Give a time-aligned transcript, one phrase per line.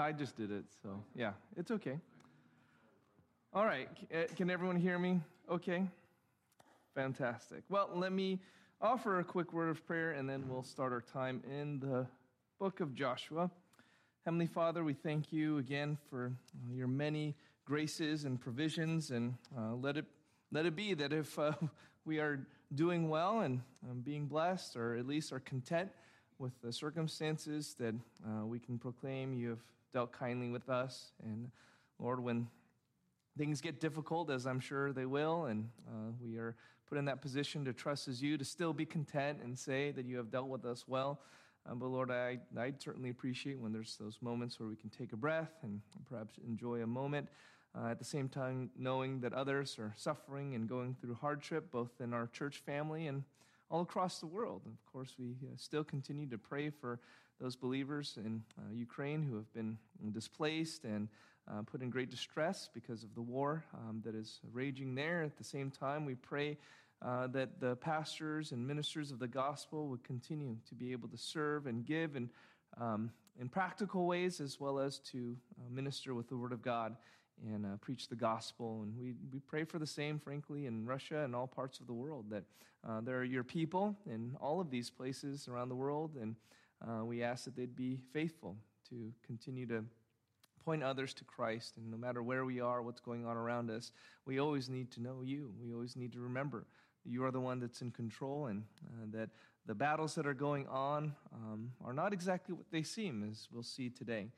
[0.00, 1.98] I just did it, so yeah, it's okay.
[3.52, 5.20] All right, uh, can everyone hear me?
[5.50, 5.84] Okay,
[6.94, 7.62] fantastic.
[7.68, 8.40] Well, let me
[8.80, 12.06] offer a quick word of prayer and then we'll start our time in the
[12.58, 13.50] book of Joshua.
[14.24, 16.32] Heavenly Father, we thank you again for
[16.72, 17.34] your many
[17.66, 20.06] graces and provisions, and uh, let it
[20.50, 21.52] let it be that if uh,
[22.06, 25.90] we are doing well and um, being blessed, or at least are content
[26.38, 27.94] with the circumstances, that
[28.26, 29.58] uh, we can proclaim you have
[29.92, 31.12] dealt kindly with us.
[31.24, 31.50] And
[31.98, 32.48] Lord, when
[33.36, 36.56] things get difficult, as I'm sure they will, and uh, we are
[36.88, 40.04] put in that position to trust as you, to still be content and say that
[40.04, 41.20] you have dealt with us well.
[41.68, 45.12] Um, but Lord, I, I certainly appreciate when there's those moments where we can take
[45.12, 47.28] a breath and perhaps enjoy a moment.
[47.72, 52.00] Uh, at the same time, knowing that others are suffering and going through hardship, both
[52.00, 53.22] in our church family and
[53.70, 54.62] all across the world.
[54.66, 56.98] Of course, we uh, still continue to pray for
[57.40, 59.78] those believers in uh, Ukraine who have been
[60.12, 61.08] displaced and
[61.50, 65.22] uh, put in great distress because of the war um, that is raging there.
[65.22, 66.58] At the same time, we pray
[67.02, 71.16] uh, that the pastors and ministers of the gospel would continue to be able to
[71.16, 72.28] serve and give and
[72.78, 76.94] um, in practical ways as well as to uh, minister with the word of God
[77.48, 78.82] and uh, preach the gospel.
[78.82, 81.94] And we, we pray for the same, frankly, in Russia and all parts of the
[81.94, 82.44] world, that
[82.86, 86.36] uh, there are your people in all of these places around the world, and
[86.86, 88.56] uh, we ask that they'd be faithful
[88.88, 89.84] to continue to
[90.64, 91.76] point others to Christ.
[91.76, 93.92] And no matter where we are, what's going on around us,
[94.26, 95.52] we always need to know you.
[95.62, 96.66] We always need to remember
[97.04, 99.30] you are the one that's in control, and uh, that
[99.66, 103.62] the battles that are going on um, are not exactly what they seem, as we'll
[103.62, 104.28] see today.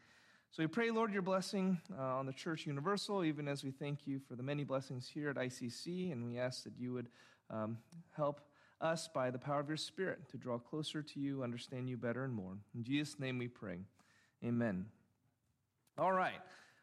[0.51, 4.07] So we pray, Lord, your blessing uh, on the Church Universal, even as we thank
[4.07, 7.09] you for the many blessings here at ICC, and we ask that you would
[7.51, 7.79] um,
[8.15, 8.41] help
[8.83, 12.25] us by the power of your Spirit to draw closer to you, understand you better
[12.25, 12.59] and more.
[12.75, 13.79] In Jesus' name we pray.
[14.45, 14.87] Amen.
[15.97, 16.41] All right.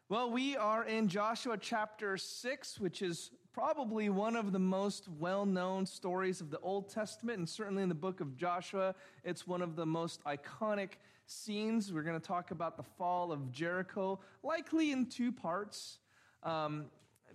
[0.08, 5.44] Well, we are in Joshua chapter 6, which is probably one of the most well
[5.44, 9.62] known stories of the Old Testament, and certainly in the book of Joshua, it's one
[9.62, 10.92] of the most iconic
[11.26, 11.92] scenes.
[11.92, 15.98] We're going to talk about the fall of Jericho, likely in two parts,
[16.42, 16.86] um,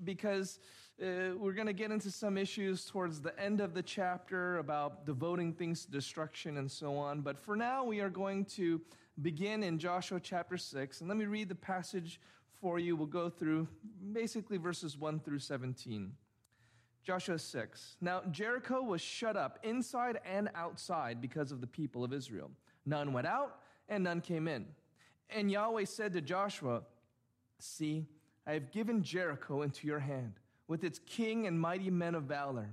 [0.03, 0.59] because
[1.01, 5.05] uh, we're going to get into some issues towards the end of the chapter about
[5.05, 7.21] devoting things to destruction and so on.
[7.21, 8.79] But for now, we are going to
[9.21, 11.01] begin in Joshua chapter 6.
[11.01, 12.21] And let me read the passage
[12.61, 12.95] for you.
[12.95, 13.67] We'll go through
[14.13, 16.13] basically verses 1 through 17.
[17.03, 17.97] Joshua 6.
[17.99, 22.49] Now, Jericho was shut up inside and outside because of the people of Israel.
[22.85, 24.65] None went out and none came in.
[25.29, 26.83] And Yahweh said to Joshua,
[27.59, 28.05] See,
[28.47, 30.33] I have given Jericho into your hand,
[30.67, 32.69] with its king and mighty men of valor.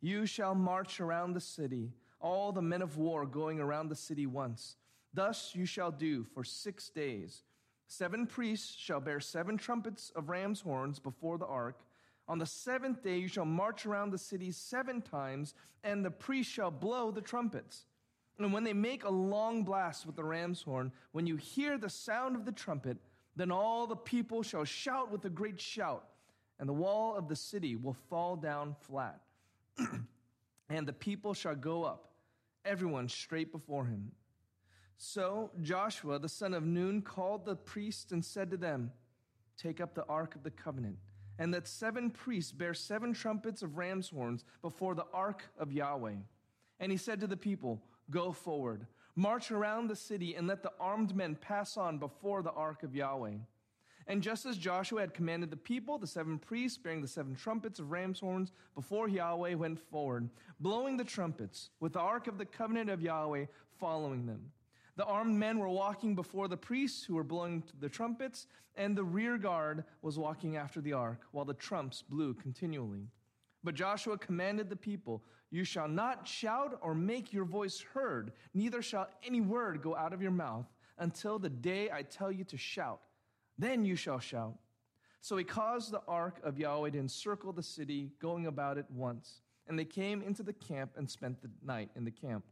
[0.00, 4.26] You shall march around the city, all the men of war going around the city
[4.26, 4.76] once.
[5.14, 7.42] Thus you shall do for six days.
[7.88, 11.80] Seven priests shall bear seven trumpets of ram's horns before the ark.
[12.28, 16.52] On the seventh day you shall march around the city seven times, and the priests
[16.52, 17.86] shall blow the trumpets.
[18.38, 21.88] And when they make a long blast with the ram's horn, when you hear the
[21.88, 22.98] sound of the trumpet,
[23.36, 26.06] then all the people shall shout with a great shout,
[26.58, 29.20] and the wall of the city will fall down flat.
[30.68, 32.12] and the people shall go up,
[32.64, 34.12] everyone straight before him.
[34.96, 38.92] So Joshua, the son of Nun, called the priests and said to them,
[39.56, 40.96] Take up the ark of the covenant,
[41.38, 46.16] and let seven priests bear seven trumpets of ram's horns before the ark of Yahweh.
[46.80, 50.72] And he said to the people, Go forward, march around the city, and let the
[50.80, 53.36] armed men pass on before the ark of Yahweh.
[54.08, 57.80] And just as Joshua had commanded the people, the seven priests bearing the seven trumpets
[57.80, 60.30] of ram's horns before Yahweh went forward,
[60.60, 63.46] blowing the trumpets, with the ark of the covenant of Yahweh
[63.80, 64.52] following them.
[64.94, 68.46] The armed men were walking before the priests who were blowing the trumpets,
[68.76, 73.08] and the rear guard was walking after the ark, while the trumps blew continually.
[73.64, 78.80] But Joshua commanded the people, You shall not shout or make your voice heard, neither
[78.80, 80.66] shall any word go out of your mouth
[80.98, 83.00] until the day I tell you to shout.
[83.58, 84.58] Then you shall shout.
[85.20, 89.40] So he caused the ark of Yahweh to encircle the city, going about it once.
[89.66, 92.44] And they came into the camp and spent the night in the camp.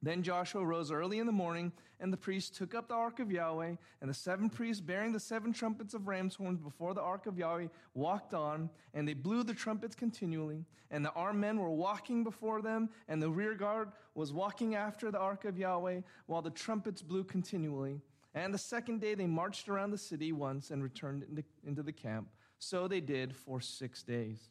[0.00, 3.32] Then Joshua rose early in the morning, and the priests took up the ark of
[3.32, 7.26] Yahweh, and the seven priests bearing the seven trumpets of ram's horns before the ark
[7.26, 10.64] of Yahweh walked on, and they blew the trumpets continually.
[10.90, 15.10] And the armed men were walking before them, and the rear guard was walking after
[15.10, 18.00] the ark of Yahweh, while the trumpets blew continually.
[18.34, 21.92] And the second day they marched around the city once and returned into, into the
[21.92, 22.28] camp.
[22.58, 24.50] So they did for six days.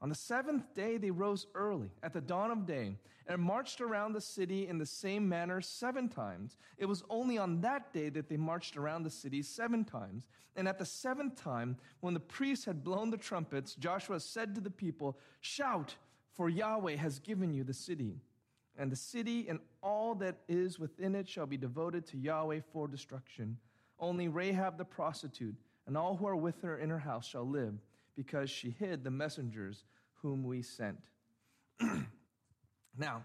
[0.00, 2.94] On the seventh day, they rose early, at the dawn of day,
[3.26, 6.56] and marched around the city in the same manner seven times.
[6.78, 10.28] It was only on that day that they marched around the city seven times.
[10.54, 14.60] And at the seventh time, when the priests had blown the trumpets, Joshua said to
[14.60, 15.96] the people, Shout,
[16.32, 18.20] for Yahweh has given you the city.
[18.78, 22.86] And the city and all that is within it shall be devoted to Yahweh for
[22.86, 23.58] destruction.
[23.98, 27.74] Only Rahab the prostitute and all who are with her in her house shall live
[28.14, 29.84] because she hid the messengers
[30.22, 31.00] whom we sent.
[32.96, 33.24] now,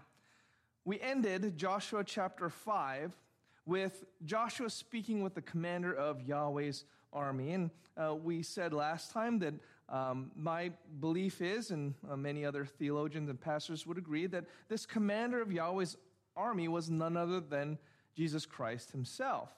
[0.84, 3.16] we ended Joshua chapter 5
[3.64, 7.52] with Joshua speaking with the commander of Yahweh's army.
[7.52, 9.54] And uh, we said last time that
[9.88, 14.86] um, my belief is, and uh, many other theologians and pastors would agree, that this
[14.86, 15.96] commander of Yahweh's
[16.36, 17.78] army was none other than
[18.14, 19.50] Jesus Christ himself.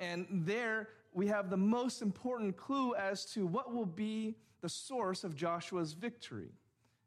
[0.00, 5.24] And there, we have the most important clue as to what will be the source
[5.24, 6.52] of Joshua's victory.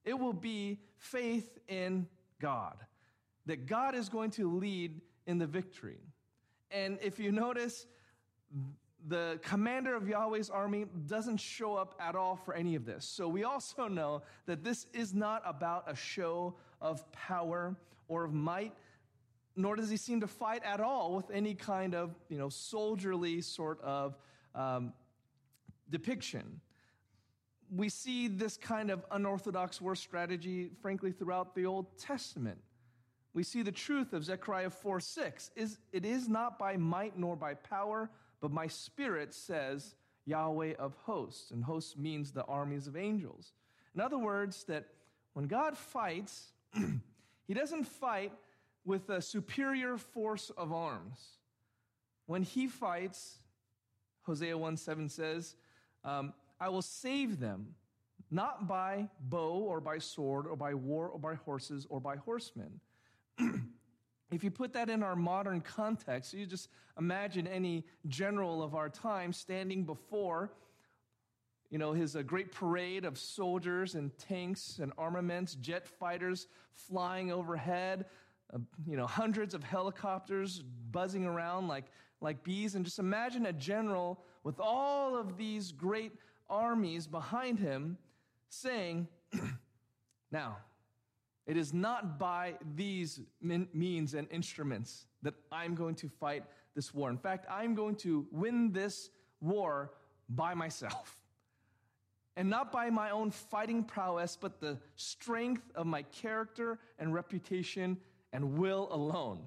[0.05, 2.07] It will be faith in
[2.39, 2.75] God,
[3.45, 5.99] that God is going to lead in the victory.
[6.71, 7.87] And if you notice,
[9.07, 13.05] the commander of Yahweh's army doesn't show up at all for any of this.
[13.05, 17.75] So we also know that this is not about a show of power
[18.07, 18.73] or of might
[19.57, 23.41] nor does he seem to fight at all with any kind of you know soldierly
[23.41, 24.15] sort of
[24.55, 24.93] um,
[25.89, 26.61] depiction
[27.75, 32.57] we see this kind of unorthodox war strategy frankly throughout the old testament
[33.33, 37.35] we see the truth of zechariah 4 6 is it is not by might nor
[37.35, 38.09] by power
[38.41, 39.95] but my spirit says
[40.25, 43.53] yahweh of hosts and hosts means the armies of angels
[43.95, 44.85] in other words that
[45.33, 46.51] when god fights
[47.47, 48.31] he doesn't fight
[48.87, 51.19] with a superior force of arms.
[52.25, 53.37] When he fights,
[54.23, 55.55] Hosea 1 7 says,
[56.03, 57.75] um, I will save them,
[58.31, 62.79] not by bow or by sword or by war or by horses or by horsemen.
[64.31, 68.89] if you put that in our modern context, you just imagine any general of our
[68.89, 70.51] time standing before
[71.69, 77.31] you know, his a great parade of soldiers and tanks and armaments, jet fighters flying
[77.31, 78.05] overhead,
[78.53, 81.85] uh, you know, hundreds of helicopters buzzing around like,
[82.21, 82.75] like bees.
[82.75, 86.13] And just imagine a general with all of these great
[86.49, 87.97] armies behind him
[88.49, 89.07] saying,
[90.31, 90.57] Now,
[91.47, 96.43] it is not by these means and instruments that I'm going to fight
[96.75, 97.09] this war.
[97.09, 99.09] In fact, I'm going to win this
[99.39, 99.93] war
[100.29, 101.17] by myself.
[102.35, 107.97] And not by my own fighting prowess, but the strength of my character and reputation
[108.33, 109.39] and will alone.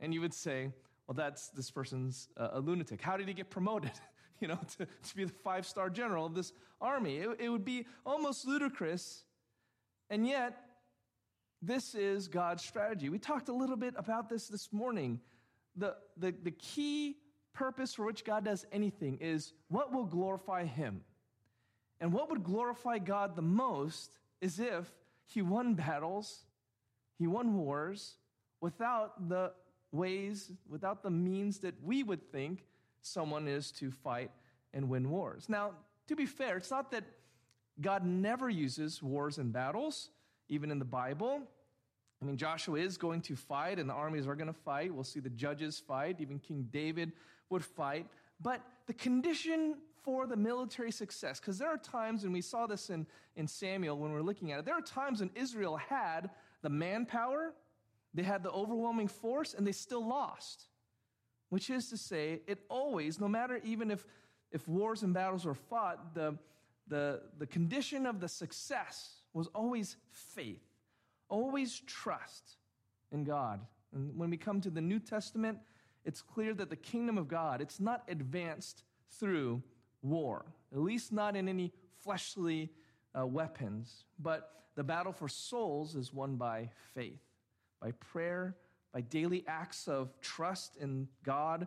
[0.00, 0.72] And you would say,
[1.06, 3.00] well, that's this person's uh, a lunatic.
[3.00, 3.92] How did he get promoted?
[4.40, 7.16] you know, to, to be the five star general of this army.
[7.16, 9.24] It, it would be almost ludicrous.
[10.10, 10.67] And yet,
[11.62, 13.08] this is God's strategy.
[13.08, 15.20] We talked a little bit about this this morning.
[15.76, 17.16] The, the, the key
[17.52, 21.02] purpose for which God does anything is what will glorify Him.
[22.00, 24.86] And what would glorify God the most is if
[25.26, 26.44] He won battles
[27.18, 28.14] he won wars
[28.60, 29.52] without the
[29.90, 32.64] ways, without the means that we would think
[33.02, 34.30] someone is to fight
[34.72, 35.48] and win wars.
[35.48, 35.72] Now,
[36.06, 37.04] to be fair, it's not that
[37.80, 40.10] God never uses wars and battles,
[40.48, 41.42] even in the Bible.
[42.20, 44.92] I mean, Joshua is going to fight, and the armies are going to fight.
[44.92, 46.20] We'll see the judges fight.
[46.20, 47.12] Even King David
[47.50, 48.06] would fight.
[48.40, 52.90] But the condition for the military success, because there are times, and we saw this
[52.90, 53.06] in,
[53.36, 56.30] in Samuel when we we're looking at it, there are times when Israel had
[56.62, 57.52] the manpower,
[58.14, 60.64] they had the overwhelming force, and they still lost.
[61.50, 64.06] Which is to say, it always, no matter even if,
[64.50, 66.36] if wars and battles were fought, the,
[66.88, 70.67] the, the condition of the success was always faith,
[71.28, 72.56] always trust
[73.12, 73.60] in God.
[73.92, 75.58] And when we come to the New Testament,
[76.04, 78.84] it's clear that the kingdom of God, it's not advanced
[79.18, 79.62] through
[80.02, 82.70] war, at least not in any fleshly
[83.18, 87.20] uh, weapons, but the battle for souls is won by faith,
[87.80, 88.56] by prayer,
[88.92, 91.66] by daily acts of trust in God,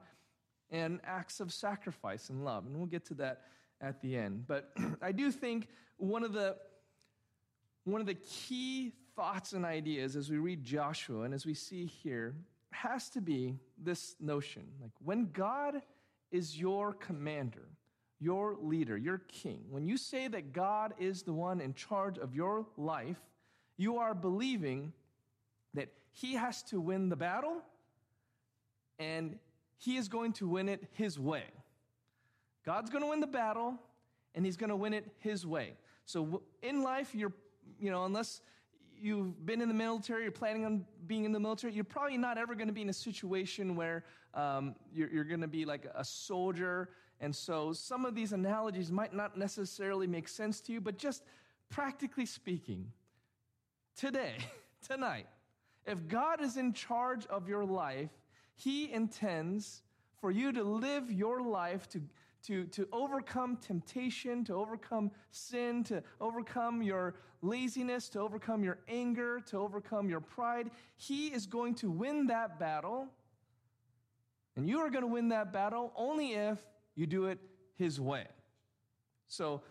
[0.69, 2.65] and acts of sacrifice and love.
[2.65, 3.41] And we'll get to that
[3.81, 4.45] at the end.
[4.47, 6.55] But I do think one of the
[7.83, 11.85] one of the key thoughts and ideas as we read Joshua and as we see
[11.85, 12.35] here
[12.71, 15.81] has to be this notion like when God
[16.31, 17.67] is your commander,
[18.19, 22.33] your leader, your king, when you say that God is the one in charge of
[22.33, 23.19] your life,
[23.77, 24.93] you are believing
[25.73, 27.57] that he has to win the battle
[28.99, 29.37] and
[29.77, 31.45] he is going to win it his way.
[32.65, 33.75] God's going to win the battle
[34.35, 35.73] and he's going to win it his way.
[36.05, 37.33] So in life, you're,
[37.79, 38.41] you know, unless
[39.01, 42.37] you've been in the military, you're planning on being in the military, you're probably not
[42.37, 44.03] ever going to be in a situation where
[44.33, 46.89] um, you're, you're going to be like a soldier.
[47.19, 51.23] And so some of these analogies might not necessarily make sense to you, but just
[51.69, 52.91] practically speaking,
[53.95, 54.35] today,
[54.87, 55.27] tonight,
[55.85, 58.11] if God is in charge of your life,
[58.55, 59.81] He intends
[60.19, 62.01] for you to live your life to
[62.43, 69.39] to, to overcome temptation, to overcome sin, to overcome your laziness, to overcome your anger,
[69.47, 70.71] to overcome your pride.
[70.97, 73.07] He is going to win that battle.
[74.55, 76.59] And you are going to win that battle only if
[76.95, 77.39] you do it
[77.75, 78.27] His way.
[79.27, 79.61] So,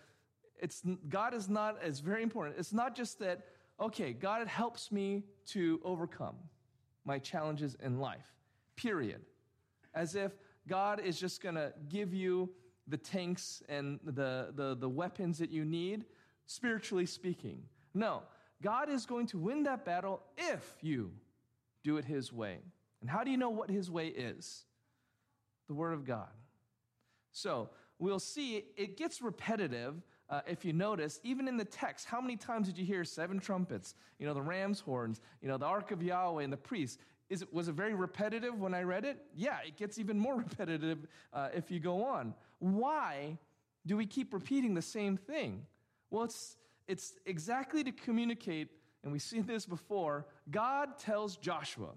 [0.60, 2.56] it's, God is not, it's very important.
[2.58, 3.46] It's not just that,
[3.80, 6.36] okay, God helps me to overcome
[7.04, 8.26] my challenges in life,
[8.76, 9.22] period.
[9.94, 10.32] As if
[10.68, 12.50] God is just going to give you
[12.90, 16.04] the tanks and the, the, the weapons that you need,
[16.47, 17.62] spiritually speaking.
[17.94, 18.23] No,
[18.62, 21.12] God is going to win that battle if you
[21.82, 22.59] do it His way.
[23.00, 24.64] And how do you know what His way is?
[25.68, 26.28] The Word of God.
[27.32, 30.02] So we'll see it gets repetitive.
[30.28, 33.40] Uh, if you notice, even in the text, how many times did you hear seven
[33.40, 36.99] trumpets, you know, the ram's horns, you know, the ark of Yahweh and the priests?
[37.28, 39.18] Is it, was it very repetitive when I read it?
[39.35, 42.35] Yeah, it gets even more repetitive uh, if you go on.
[42.61, 43.37] Why
[43.85, 45.67] do we keep repeating the same thing?
[46.11, 48.69] Well, it's, it's exactly to communicate,
[49.02, 50.26] and we've seen this before.
[50.50, 51.90] God tells Joshua.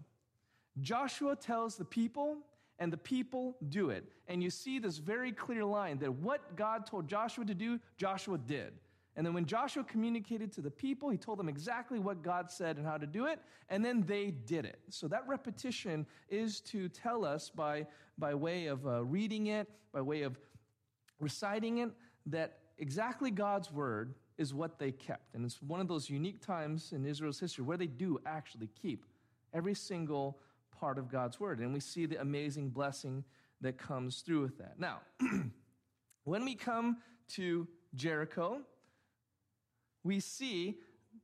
[0.82, 2.38] Joshua tells the people,
[2.80, 4.06] and the people do it.
[4.28, 8.38] And you see this very clear line that what God told Joshua to do, Joshua
[8.38, 8.74] did.
[9.16, 12.78] And then when Joshua communicated to the people, he told them exactly what God said
[12.78, 13.40] and how to do it,
[13.70, 14.80] and then they did it.
[14.90, 17.86] So that repetition is to tell us by,
[18.18, 20.40] by way of uh, reading it, by way of
[21.20, 21.92] reciting it,
[22.28, 25.36] that exactly God's word is what they kept.
[25.36, 29.06] And it's one of those unique times in Israel's history where they do actually keep
[29.54, 30.40] every single
[30.80, 31.60] part of God's word.
[31.60, 33.24] And we see the amazing blessing
[33.62, 34.80] that comes through with that.
[34.80, 35.02] Now,
[36.24, 36.98] when we come
[37.30, 38.62] to Jericho,
[40.04, 40.78] we see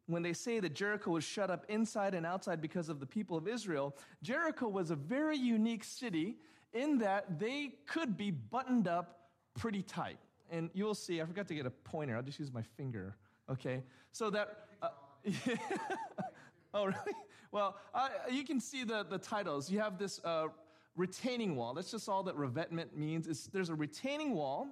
[0.06, 3.38] when they say that Jericho was shut up inside and outside because of the people
[3.38, 6.38] of Israel, Jericho was a very unique city
[6.74, 9.19] in that they could be buttoned up
[9.60, 10.18] pretty tight.
[10.52, 12.16] And you'll see, I forgot to get a pointer.
[12.16, 13.16] I'll just use my finger.
[13.50, 13.84] Okay?
[14.12, 14.66] So that.
[14.82, 14.90] Uh,
[16.74, 17.16] oh, really?
[17.52, 19.70] Well, uh, you can see the, the titles.
[19.70, 20.48] You have this uh,
[20.96, 21.74] retaining wall.
[21.74, 23.28] That's just all that revetment means.
[23.28, 24.68] It's, there's a retaining wall,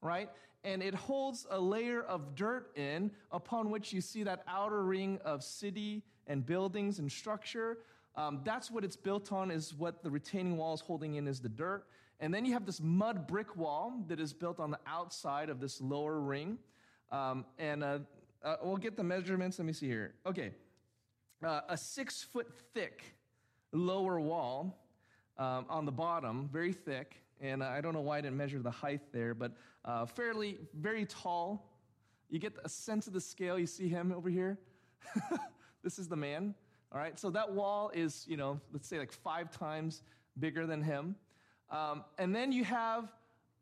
[0.00, 0.30] right?
[0.64, 5.18] and it holds a layer of dirt in upon which you see that outer ring
[5.24, 7.78] of city and buildings and structure.
[8.16, 11.40] Um, that's what it's built on, is what the retaining wall is holding in is
[11.40, 11.86] the dirt.
[12.20, 15.58] And then you have this mud brick wall that is built on the outside of
[15.58, 16.58] this lower ring.
[17.10, 17.98] Um, and uh,
[18.44, 19.58] uh, we'll get the measurements.
[19.58, 20.14] Let me see here.
[20.26, 20.52] Okay.
[21.42, 23.02] Uh, a six foot thick
[23.72, 24.78] lower wall
[25.38, 27.16] um, on the bottom, very thick.
[27.40, 29.52] And I don't know why I didn't measure the height there, but
[29.86, 31.72] uh, fairly, very tall.
[32.28, 33.58] You get a sense of the scale.
[33.58, 34.58] You see him over here?
[35.82, 36.54] this is the man.
[36.92, 40.02] All right, so that wall is, you know, let's say like five times
[40.38, 41.14] bigger than him.
[41.70, 43.12] Um, and then you have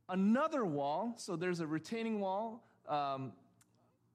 [0.08, 1.14] another wall.
[1.16, 3.32] So there's a retaining wall um,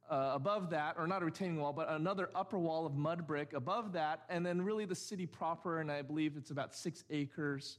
[0.10, 3.54] uh, above that, or not a retaining wall, but another upper wall of mud brick
[3.54, 4.24] above that.
[4.30, 7.78] And then really the city proper, and I believe it's about six acres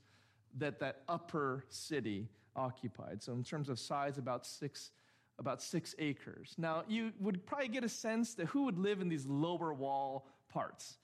[0.57, 3.23] that that upper city occupied.
[3.23, 4.93] So in terms of size, about six,
[5.39, 6.55] about six acres.
[6.57, 10.29] Now you would probably get a sense that who would live in these lower wall
[10.49, 10.99] parts.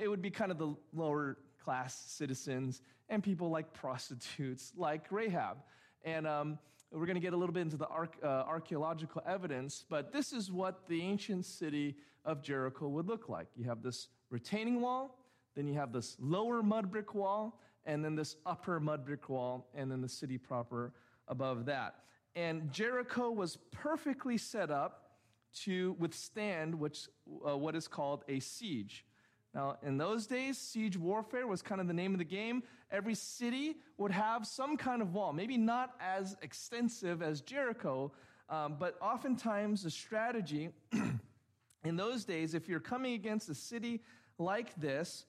[0.00, 5.58] It would be kind of the lower class citizens and people like prostitutes, like Rahab.
[6.04, 6.58] And um,
[6.92, 10.50] we're going to get a little bit into the uh, archaeological evidence, but this is
[10.50, 13.48] what the ancient city of Jericho would look like.
[13.56, 15.18] You have this retaining wall,
[15.54, 19.68] then you have this lower mud brick wall, and then this upper mud brick wall,
[19.74, 20.92] and then the city proper
[21.28, 21.94] above that.
[22.34, 25.10] And Jericho was perfectly set up
[25.62, 27.08] to withstand which,
[27.46, 29.04] uh, what is called a siege.
[29.54, 32.62] Now, in those days, siege warfare was kind of the name of the game.
[32.90, 38.12] Every city would have some kind of wall, maybe not as extensive as Jericho,
[38.48, 40.70] um, but oftentimes the strategy
[41.84, 44.02] in those days, if you're coming against a city
[44.38, 45.26] like this,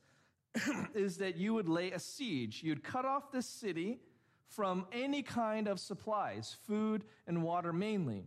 [0.93, 2.61] is that you would lay a siege.
[2.63, 3.99] You'd cut off the city
[4.47, 8.25] from any kind of supplies, food and water mainly,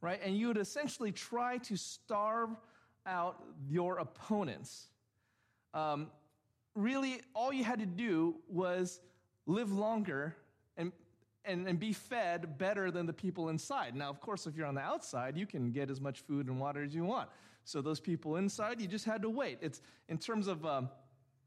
[0.00, 0.18] right?
[0.24, 2.50] And you would essentially try to starve
[3.04, 4.88] out your opponents.
[5.74, 6.10] Um,
[6.74, 9.00] really, all you had to do was
[9.46, 10.36] live longer
[10.76, 10.92] and,
[11.44, 13.94] and, and be fed better than the people inside.
[13.94, 16.60] Now, of course, if you're on the outside, you can get as much food and
[16.60, 17.28] water as you want.
[17.64, 19.58] So those people inside, you just had to wait.
[19.60, 20.88] It's in terms of um,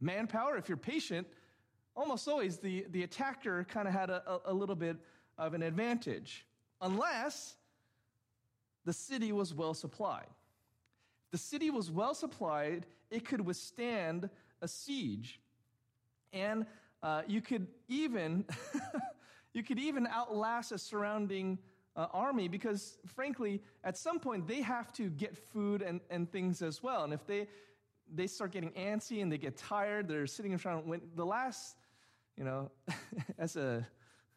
[0.01, 1.27] manpower, if you're patient,
[1.95, 4.97] almost always the, the attacker kind of had a, a, a little bit
[5.37, 6.45] of an advantage,
[6.81, 7.55] unless
[8.85, 10.27] the city was well supplied.
[11.31, 14.29] The city was well supplied, it could withstand
[14.61, 15.39] a siege.
[16.33, 16.65] And
[17.01, 18.45] uh, you could even
[19.53, 21.57] you could even outlast a surrounding
[21.95, 26.61] uh, army because frankly at some point they have to get food and, and things
[26.61, 27.03] as well.
[27.03, 27.47] And if they
[28.13, 31.25] they start getting antsy and they get tired they're sitting in front of when the
[31.25, 31.77] last
[32.37, 32.71] you know
[33.37, 33.85] as a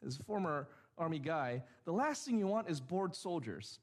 [0.07, 3.81] as a former army guy the last thing you want is bored soldiers.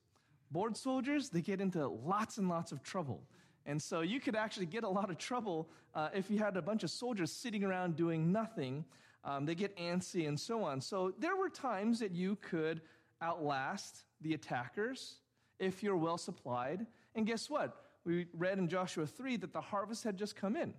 [0.52, 3.22] Bored soldiers they get into lots and lots of trouble
[3.66, 6.62] and so you could actually get a lot of trouble uh, if you had a
[6.62, 8.86] bunch of soldiers sitting around doing nothing.
[9.24, 10.82] Um, they get antsy and so on.
[10.82, 12.82] So there were times that you could
[13.22, 15.16] outlast the attackers
[15.60, 16.86] if you're well supplied.
[17.16, 17.86] And guess what?
[18.06, 20.74] We read in Joshua 3 that the harvest had just come in.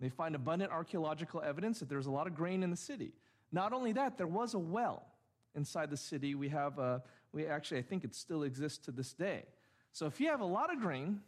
[0.00, 3.12] They find abundant archaeological evidence that there was a lot of grain in the city.
[3.52, 5.06] Not only that, there was a well
[5.54, 6.34] inside the city.
[6.34, 7.02] We have, a,
[7.32, 9.44] we actually, I think it still exists to this day.
[9.92, 11.20] So if you have a lot of grain,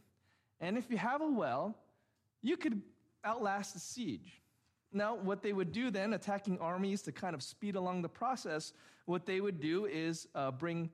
[0.60, 1.76] and if you have a well,
[2.42, 2.80] you could
[3.24, 4.40] outlast the siege.
[4.92, 8.72] Now, what they would do then, attacking armies to kind of speed along the process,
[9.04, 10.90] what they would do is uh, bring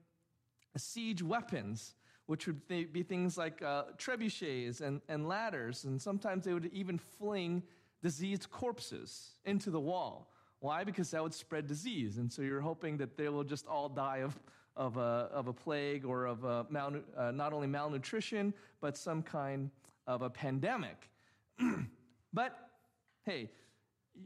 [0.75, 6.53] siege weapons, which would be things like uh, trebuchets and, and ladders, and sometimes they
[6.53, 7.63] would even fling
[8.01, 10.31] diseased corpses into the wall.
[10.59, 10.83] Why?
[10.83, 12.17] Because that would spread disease.
[12.17, 14.37] And so you're hoping that they will just all die of
[14.75, 19.21] of a, of a plague or of a malnu- uh, not only malnutrition, but some
[19.21, 19.69] kind
[20.07, 21.09] of a pandemic.
[22.33, 22.69] but
[23.23, 23.49] hey,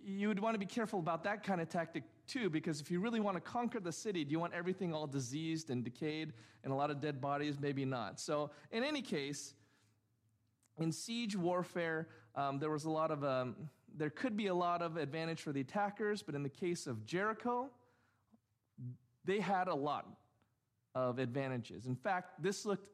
[0.03, 2.99] you would want to be careful about that kind of tactic too, because if you
[2.99, 6.73] really want to conquer the city, do you want everything all diseased and decayed and
[6.73, 7.57] a lot of dead bodies?
[7.59, 8.19] Maybe not.
[8.19, 9.53] So, in any case,
[10.77, 13.55] in siege warfare, um, there was a lot of, um,
[13.95, 17.05] there could be a lot of advantage for the attackers, but in the case of
[17.05, 17.69] Jericho,
[19.23, 20.07] they had a lot
[20.97, 21.85] of advantages.
[21.85, 22.89] In fact, this looked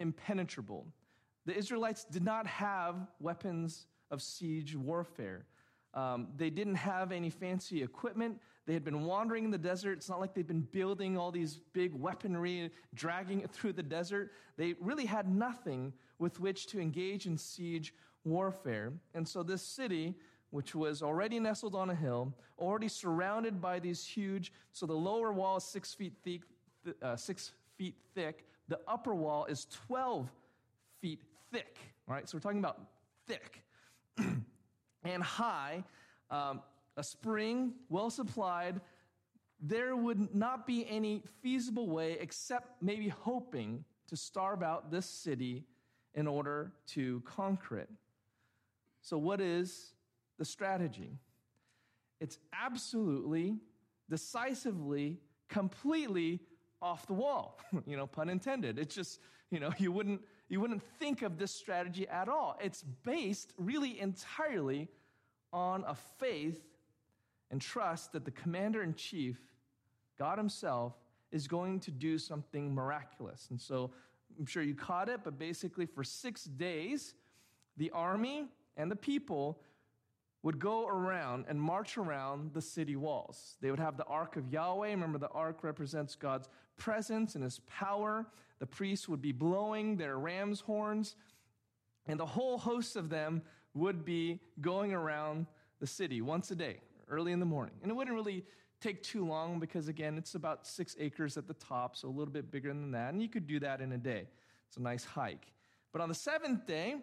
[0.00, 0.84] impenetrable.
[1.44, 5.46] The Israelites did not have weapons of siege warfare.
[5.94, 8.40] Um, they didn't have any fancy equipment.
[8.66, 9.92] They had been wandering in the desert.
[9.92, 14.32] It's not like they'd been building all these big weaponry, dragging it through the desert.
[14.56, 18.92] They really had nothing with which to engage in siege warfare.
[19.14, 20.16] And so, this city,
[20.50, 25.32] which was already nestled on a hill, already surrounded by these huge, so the lower
[25.32, 26.42] wall is six feet thick,
[27.02, 28.44] uh, six feet thick.
[28.68, 30.28] The upper wall is 12
[31.00, 31.20] feet
[31.52, 31.76] thick.
[32.06, 32.28] right?
[32.28, 32.80] so we're talking about
[33.26, 33.62] thick
[35.04, 35.84] and high.
[36.30, 36.62] Um,
[36.96, 38.80] a spring, well supplied.
[39.60, 45.64] There would not be any feasible way except maybe hoping to starve out this city
[46.14, 47.90] in order to conquer it.
[49.02, 49.92] So, what is
[50.38, 51.18] the strategy?
[52.20, 53.58] It's absolutely,
[54.08, 55.18] decisively,
[55.48, 56.40] completely
[56.82, 58.78] off the wall, you know, pun intended.
[58.78, 62.58] It's just, you know, you wouldn't, you wouldn't think of this strategy at all.
[62.62, 64.88] It's based really entirely
[65.52, 66.62] on a faith
[67.50, 69.38] and trust that the commander in chief,
[70.18, 70.94] God Himself,
[71.32, 73.48] is going to do something miraculous.
[73.50, 73.90] And so
[74.38, 77.14] I'm sure you caught it, but basically, for six days,
[77.76, 79.60] the army and the people
[80.42, 83.56] would go around and march around the city walls.
[83.60, 84.90] They would have the Ark of Yahweh.
[84.90, 88.26] Remember, the Ark represents God's presence and his power.
[88.58, 91.16] The priests would be blowing their ram's horns,
[92.06, 93.42] and the whole host of them
[93.74, 95.46] would be going around
[95.80, 97.74] the city once a day, early in the morning.
[97.82, 98.44] And it wouldn't really
[98.80, 102.32] take too long because, again, it's about six acres at the top, so a little
[102.32, 103.12] bit bigger than that.
[103.12, 104.26] And you could do that in a day.
[104.68, 105.52] It's a nice hike.
[105.92, 106.96] But on the seventh day,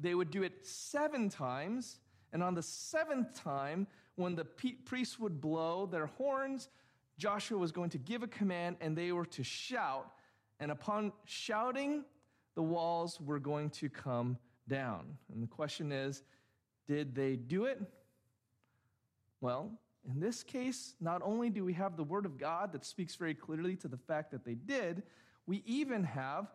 [0.00, 1.98] they would do it seven times
[2.34, 6.68] and on the seventh time, when the priests would blow their horns,
[7.18, 10.10] Joshua was going to give a command and they were to shout.
[10.60, 12.04] And upon shouting,
[12.54, 15.18] the walls were going to come down.
[15.32, 16.22] And the question is
[16.86, 17.80] did they do it?
[19.40, 19.70] Well,
[20.08, 23.34] in this case, not only do we have the Word of God that speaks very
[23.34, 25.02] clearly to the fact that they did,
[25.46, 26.48] we even have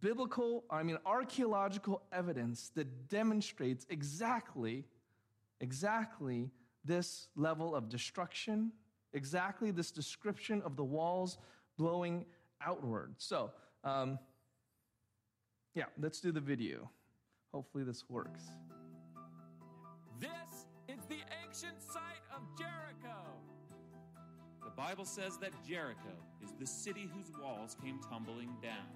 [0.00, 4.84] biblical, I mean, archaeological evidence that demonstrates exactly,
[5.60, 6.50] exactly
[6.84, 8.72] this level of destruction,
[9.12, 11.38] exactly this description of the walls
[11.76, 12.24] blowing
[12.64, 13.14] outward.
[13.18, 13.50] So,
[13.84, 14.18] um,
[15.74, 16.90] yeah, let's do the video.
[17.52, 18.42] Hopefully, this works.
[20.20, 23.16] This is the ancient site of Jericho.
[24.64, 28.86] The Bible says that Jericho is the city whose walls came tumbling down.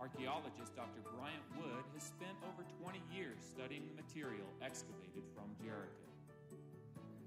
[0.00, 1.00] Archaeologist Dr.
[1.02, 6.05] Bryant Wood has spent over 20 years studying the material excavated from Jericho.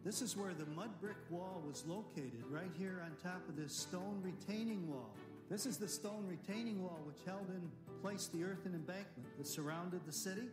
[0.05, 3.75] This is where the mud brick wall was located, right here on top of this
[3.75, 5.13] stone retaining wall.
[5.49, 7.69] This is the stone retaining wall which held in
[8.01, 10.47] place the earthen embankment that surrounded the city.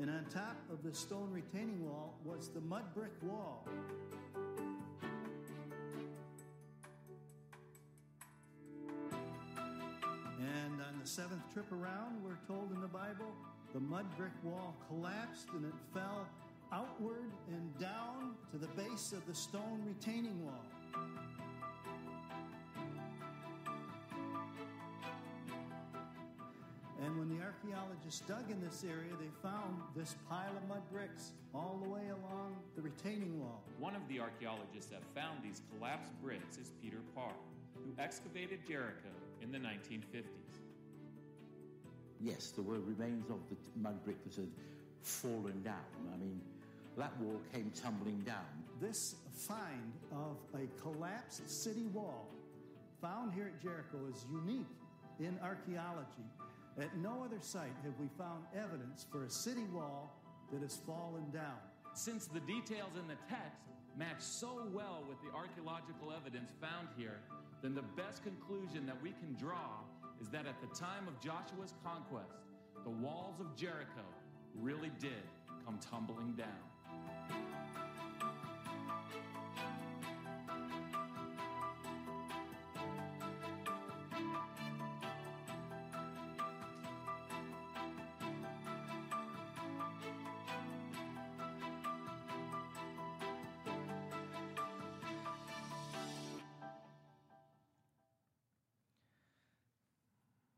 [0.00, 3.66] And on top of the stone retaining wall was the mud brick wall.
[10.38, 13.34] And on the seventh trip around, we're told in the Bible,
[13.74, 16.26] the mud brick wall collapsed and it fell
[16.72, 20.64] outward and down to the base of the stone retaining wall.
[27.02, 31.32] And when the archaeologists dug in this area, they found this pile of mud bricks
[31.54, 33.62] all the way along the retaining wall.
[33.78, 37.32] One of the archaeologists that found these collapsed bricks is Peter Parr,
[37.74, 40.24] who excavated Jericho in the 1950s.
[42.20, 44.50] Yes, there were remains of the mud brick that had
[45.02, 45.76] fallen down.
[46.12, 46.40] I mean,
[46.96, 48.46] that wall came tumbling down.
[48.80, 52.28] This find of a collapsed city wall
[53.02, 54.66] found here at Jericho is unique
[55.20, 56.26] in archaeology.
[56.80, 60.14] At no other site have we found evidence for a city wall
[60.52, 61.58] that has fallen down.
[61.94, 63.64] Since the details in the text
[63.96, 67.20] match so well with the archaeological evidence found here,
[67.62, 69.80] then the best conclusion that we can draw
[70.20, 72.36] is that at the time of Joshua's conquest,
[72.84, 74.04] the walls of Jericho
[74.54, 75.24] really did
[75.64, 76.62] come tumbling down.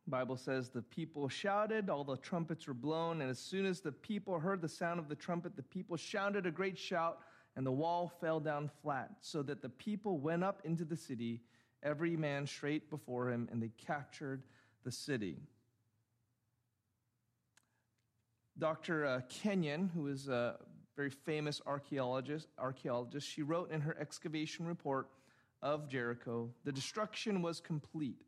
[0.08, 3.92] Bible says the people shouted, all the trumpets were blown, and as soon as the
[3.92, 7.20] people heard the sound of the trumpet, the people shouted a great shout,
[7.56, 11.42] and the wall fell down flat, so that the people went up into the city,
[11.82, 14.42] every man straight before him, and they captured
[14.84, 15.36] the city.
[18.58, 19.06] Dr.
[19.06, 20.56] Uh, Kenyon, who is a
[20.96, 25.08] very famous archaeologist, archaeologist, she wrote in her excavation report
[25.62, 28.22] of Jericho, the destruction was complete.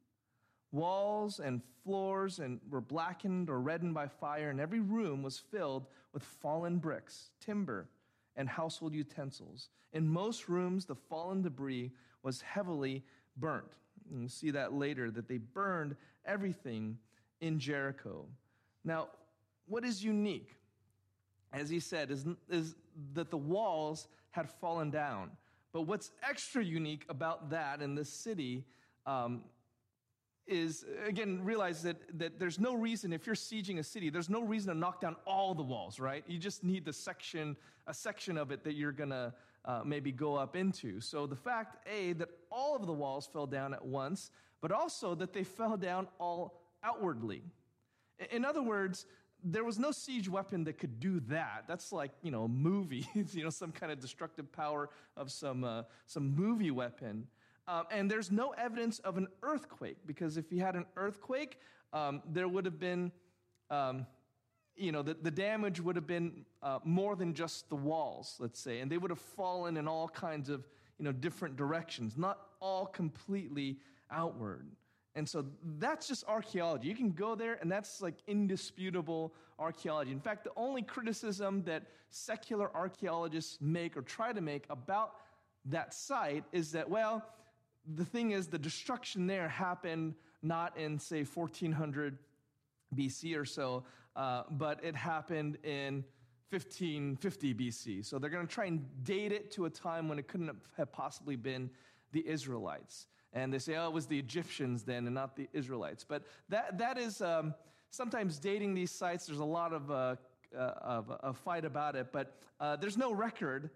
[0.73, 5.87] Walls and floors and were blackened or reddened by fire, and every room was filled
[6.13, 7.89] with fallen bricks, timber,
[8.37, 9.69] and household utensils.
[9.93, 11.91] In most rooms, the fallen debris
[12.23, 13.03] was heavily
[13.37, 13.73] burnt.
[14.11, 16.99] And we'll see that later, that they burned everything
[17.41, 18.27] in Jericho.
[18.85, 19.09] Now,
[19.67, 20.55] what is unique,
[21.53, 22.75] as he said, is, is
[23.15, 25.31] that the walls had fallen down.
[25.73, 28.65] But what's extra unique about that in this city
[29.07, 29.43] um,
[30.51, 34.43] is again realize that, that there's no reason if you're sieging a city there's no
[34.43, 36.25] reason to knock down all the walls right?
[36.27, 39.33] You just need the section a section of it that you're gonna
[39.65, 41.01] uh, maybe go up into.
[41.01, 45.15] So the fact a that all of the walls fell down at once but also
[45.15, 47.43] that they fell down all outwardly.
[48.31, 49.07] In other words
[49.43, 51.65] there was no siege weapon that could do that.
[51.67, 55.63] That's like you know a movie you know some kind of destructive power of some
[55.63, 57.29] uh, some movie weapon
[57.71, 61.61] um, and there's no evidence of an earthquake because if you had an earthquake,
[61.93, 63.13] um, there would have been,
[63.71, 64.07] um,
[64.75, 68.59] you know, the, the damage would have been uh, more than just the walls, let's
[68.59, 70.67] say, and they would have fallen in all kinds of,
[70.99, 73.79] you know, different directions, not all completely
[74.11, 74.67] outward.
[75.15, 75.47] And so
[75.79, 76.89] that's just archaeology.
[76.89, 80.11] You can go there, and that's like indisputable archaeology.
[80.11, 85.13] In fact, the only criticism that secular archaeologists make or try to make about
[85.67, 87.25] that site is that, well,
[87.95, 92.19] the thing is, the destruction there happened not in, say, 1400
[92.95, 93.85] BC or so,
[94.17, 96.05] uh, but it happened in
[96.51, 98.05] 1550 BC.
[98.05, 100.93] So they're going to try and date it to a time when it couldn't have
[100.93, 101.71] possibly been
[102.13, 103.07] the Israelites.
[103.33, 106.05] And they say, oh, it was the Egyptians then and not the Israelites.
[106.05, 107.55] But that, that is um,
[107.91, 109.27] sometimes dating these sites.
[109.27, 110.17] There's a lot of, uh,
[110.57, 113.71] uh, of a fight about it, but uh, there's no record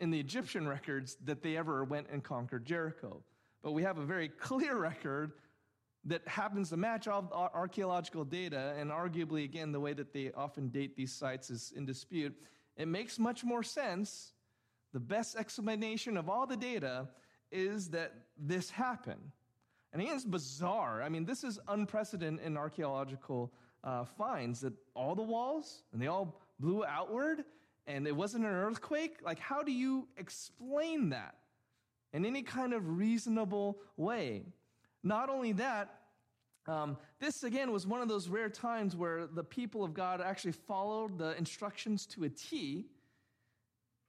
[0.00, 3.22] in the Egyptian records that they ever went and conquered Jericho
[3.62, 5.32] but we have a very clear record
[6.04, 10.68] that happens to match all archaeological data, and arguably, again, the way that they often
[10.68, 12.34] date these sites is in dispute.
[12.76, 14.32] It makes much more sense.
[14.92, 17.08] The best explanation of all the data
[17.50, 19.32] is that this happened.
[19.92, 21.02] And it's bizarre.
[21.02, 26.06] I mean, this is unprecedented in archaeological uh, finds that all the walls and they
[26.06, 27.44] all blew outward
[27.86, 29.18] and it wasn't an earthquake.
[29.24, 31.36] Like, how do you explain that?
[32.16, 34.42] In any kind of reasonable way.
[35.02, 36.00] Not only that,
[36.66, 40.52] um, this again was one of those rare times where the people of God actually
[40.52, 42.86] followed the instructions to a T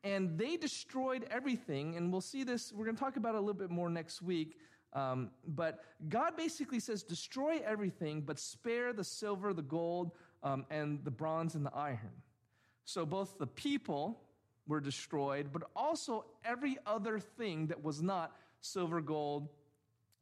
[0.05, 1.97] and they destroyed everything.
[1.97, 4.21] And we'll see this, we're going to talk about it a little bit more next
[4.21, 4.57] week.
[4.93, 10.11] Um, but God basically says, destroy everything, but spare the silver, the gold,
[10.43, 12.21] um, and the bronze and the iron.
[12.85, 14.21] So both the people
[14.67, 19.47] were destroyed, but also every other thing that was not silver, gold,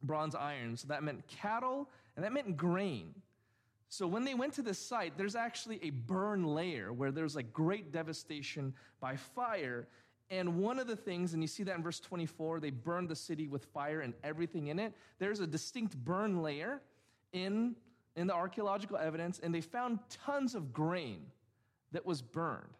[0.02, 0.76] bronze, iron.
[0.76, 3.14] So that meant cattle and that meant grain.
[3.88, 7.52] So when they went to this site, there's actually a burn layer where there's like
[7.52, 9.86] great devastation by fire.
[10.28, 13.16] And one of the things, and you see that in verse 24, they burned the
[13.16, 14.92] city with fire and everything in it.
[15.18, 16.80] There's a distinct burn layer
[17.32, 17.76] in,
[18.16, 21.26] in the archaeological evidence, and they found tons of grain
[21.92, 22.76] that was burned.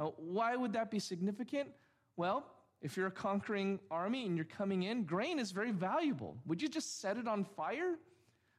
[0.00, 1.68] Uh, why would that be significant?
[2.16, 2.46] Well,
[2.80, 6.36] if you're a conquering army and you're coming in, grain is very valuable.
[6.46, 7.96] Would you just set it on fire?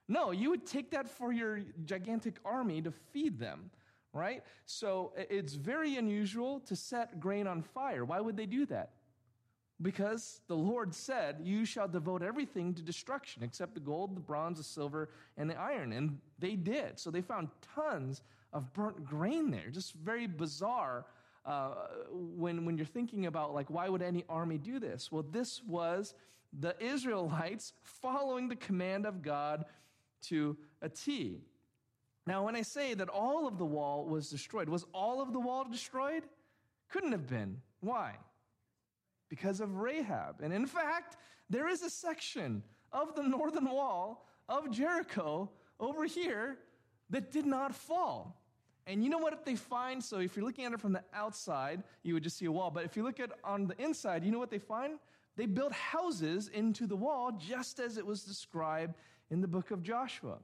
[0.08, 3.72] No, you would take that for your gigantic army to feed them,
[4.14, 4.44] right?
[4.66, 8.06] So it's very unusual to set grain on fire.
[8.06, 8.92] Why would they do that?
[9.82, 14.60] Because the Lord said, You shall devote everything to destruction except the gold, the bronze,
[14.60, 15.92] the silver, and the iron.
[15.92, 17.00] And they did.
[17.00, 18.22] So they found tons
[18.54, 19.70] of burnt grain there.
[19.72, 21.06] Just very bizarre
[22.12, 25.12] when, when you're thinking about, like, why would any army do this?
[25.12, 26.14] Well, this was
[26.58, 29.66] the Israelites following the command of God
[30.24, 31.42] to a T.
[32.28, 35.40] Now, when I say that all of the wall was destroyed, was all of the
[35.40, 36.24] wall destroyed?
[36.90, 37.62] Couldn't have been.
[37.80, 38.18] Why?
[39.30, 40.42] Because of Rahab.
[40.42, 41.18] And in fact,
[41.50, 45.50] there is a section of the northern wall of Jericho
[45.80, 46.58] over here
[47.10, 48.41] that did not fall.
[48.92, 50.04] And you know what they find?
[50.04, 52.70] So if you're looking at it from the outside, you would just see a wall.
[52.70, 55.00] But if you look at on the inside, you know what they find?
[55.38, 58.96] They built houses into the wall just as it was described
[59.30, 60.40] in the book of Joshua.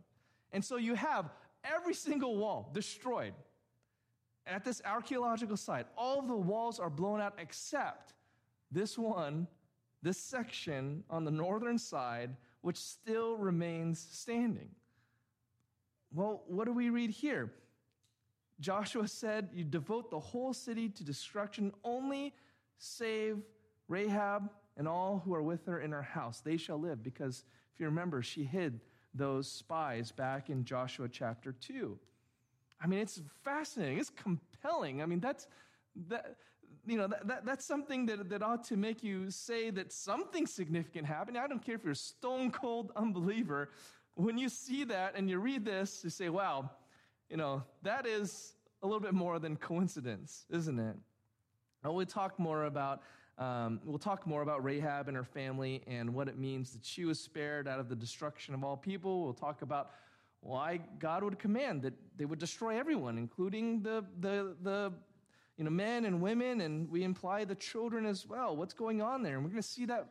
[0.54, 1.30] And so you have
[1.66, 3.34] every single wall destroyed
[4.46, 5.88] at this archaeological site.
[5.98, 8.14] All the walls are blown out except
[8.72, 9.46] this one,
[10.02, 14.70] this section on the northern side, which still remains standing.
[16.14, 17.52] Well, what do we read here?
[18.60, 22.34] Joshua said, You devote the whole city to destruction, only
[22.78, 23.38] save
[23.88, 26.42] Rahab and all who are with her in her house.
[26.42, 27.04] They shall live.
[27.04, 27.44] Because
[27.74, 28.80] if you remember, she hid
[29.14, 31.98] those spies back in Joshua chapter 2.
[32.82, 33.98] I mean, it's fascinating.
[33.98, 35.02] It's compelling.
[35.02, 35.48] I mean, that's
[36.08, 36.36] that
[36.86, 40.46] you know that, that, that's something that, that ought to make you say that something
[40.46, 41.38] significant happened.
[41.38, 43.70] I don't care if you're a stone cold unbeliever.
[44.14, 46.72] When you see that and you read this, you say, wow,
[47.30, 50.96] you know, that is a little bit more than coincidence, isn't it?
[51.84, 53.02] And we'll talk more about
[53.38, 57.06] um, we'll talk more about Rahab and her family and what it means that she
[57.06, 59.24] was spared out of the destruction of all people.
[59.24, 59.92] We'll talk about
[60.40, 64.92] why God would command that they would destroy everyone, including the, the, the
[65.56, 68.56] you know, men and women, and we imply the children as well.
[68.56, 69.36] What's going on there?
[69.36, 70.08] And we're going to see that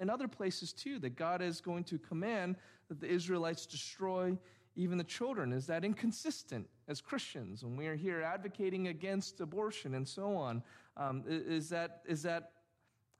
[0.00, 2.56] in other places too, that God is going to command
[2.88, 4.36] that the Israelites destroy
[4.76, 5.52] even the children.
[5.52, 10.62] Is that inconsistent as Christians when we are here advocating against abortion and so on?
[10.96, 12.52] Um, is, that, is that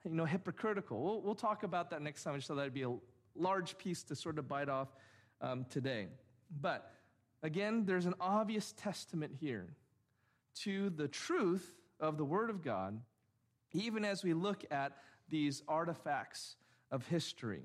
[0.05, 1.03] you know, hypocritical.
[1.03, 2.95] We'll, we'll talk about that next time, so that'd be a
[3.35, 4.88] large piece to sort of bite off
[5.40, 6.09] um, today.
[6.61, 6.93] But
[7.43, 9.69] again, there's an obvious testament here
[10.57, 13.01] to the truth of the Word of God,
[13.73, 14.93] even as we look at
[15.29, 16.57] these artifacts
[16.90, 17.62] of history.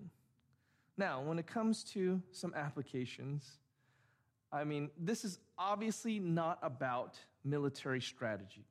[0.98, 3.60] Now, when it comes to some applications,
[4.52, 8.66] I mean, this is obviously not about military strategy.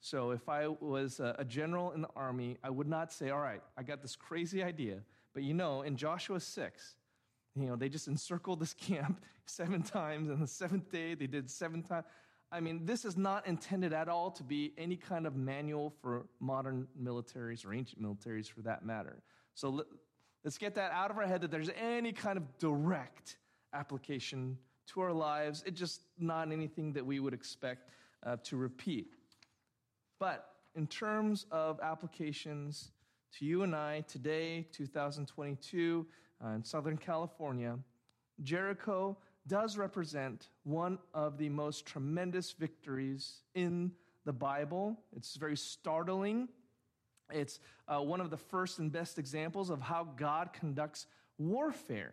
[0.00, 3.62] So if I was a general in the army, I would not say, all right,
[3.78, 4.98] I got this crazy idea.
[5.32, 6.96] But you know, in Joshua 6,
[7.54, 11.48] you know, they just encircled this camp seven times, and the seventh day they did
[11.48, 12.04] seven times.
[12.50, 16.26] I mean, this is not intended at all to be any kind of manual for
[16.38, 19.22] modern militaries or ancient militaries for that matter.
[19.54, 19.86] So let,
[20.44, 23.38] us get that out of our head that there's any kind of direct
[23.72, 24.58] application
[24.92, 25.62] to our lives.
[25.66, 27.88] It's just not anything that we would expect
[28.24, 29.14] uh, to repeat.
[30.18, 32.90] But in terms of applications
[33.38, 36.06] to you and I today, 2022,
[36.44, 37.78] uh, in Southern California,
[38.42, 43.92] Jericho does represent one of the most tremendous victories in
[44.24, 44.98] the Bible.
[45.16, 46.48] It's very startling.
[47.30, 51.06] It's uh, one of the first and best examples of how God conducts
[51.38, 52.12] warfare.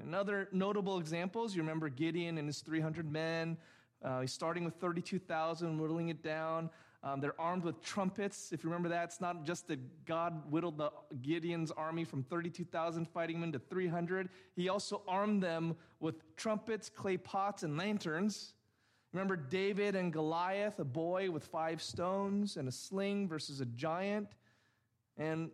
[0.00, 3.56] And other notable examples, you remember Gideon and his 300 men.
[4.02, 6.70] Uh, he's starting with 32,000, whittling it down.
[7.02, 8.52] Um, they're armed with trumpets.
[8.52, 10.90] If you remember that, it's not just that God whittled the
[11.22, 14.28] Gideon's army from 32,000 fighting men to 300.
[14.56, 18.54] He also armed them with trumpets, clay pots, and lanterns.
[19.12, 24.28] Remember David and Goliath, a boy with five stones and a sling versus a giant.
[25.16, 25.50] And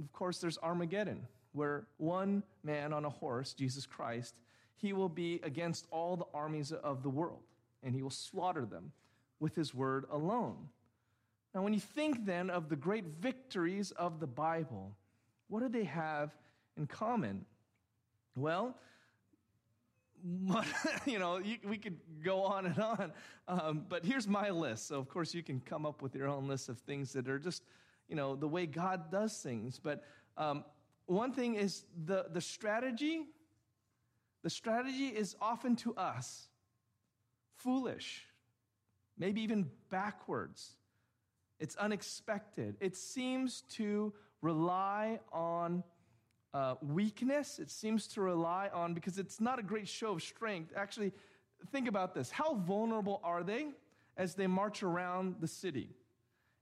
[0.00, 4.34] of course, there's Armageddon, where one man on a horse, Jesus Christ,
[4.76, 7.42] he will be against all the armies of the world,
[7.82, 8.92] and he will slaughter them
[9.40, 10.68] with his word alone.
[11.54, 14.96] Now, when you think then of the great victories of the Bible,
[15.48, 16.32] what do they have
[16.76, 17.44] in common?
[18.34, 18.76] Well,
[21.06, 23.12] you know, we could go on and on,
[23.46, 24.88] um, but here's my list.
[24.88, 27.38] So, of course, you can come up with your own list of things that are
[27.38, 27.62] just,
[28.08, 29.78] you know, the way God does things.
[29.78, 30.02] But
[30.36, 30.64] um,
[31.06, 33.26] one thing is the, the strategy,
[34.42, 36.48] the strategy is often to us
[37.56, 38.26] foolish
[39.18, 40.76] maybe even backwards.
[41.60, 42.76] It's unexpected.
[42.80, 44.12] It seems to
[44.42, 45.84] rely on
[46.52, 47.58] uh, weakness.
[47.58, 50.72] It seems to rely on, because it's not a great show of strength.
[50.76, 51.12] Actually,
[51.72, 52.30] think about this.
[52.30, 53.68] How vulnerable are they
[54.16, 55.90] as they march around the city?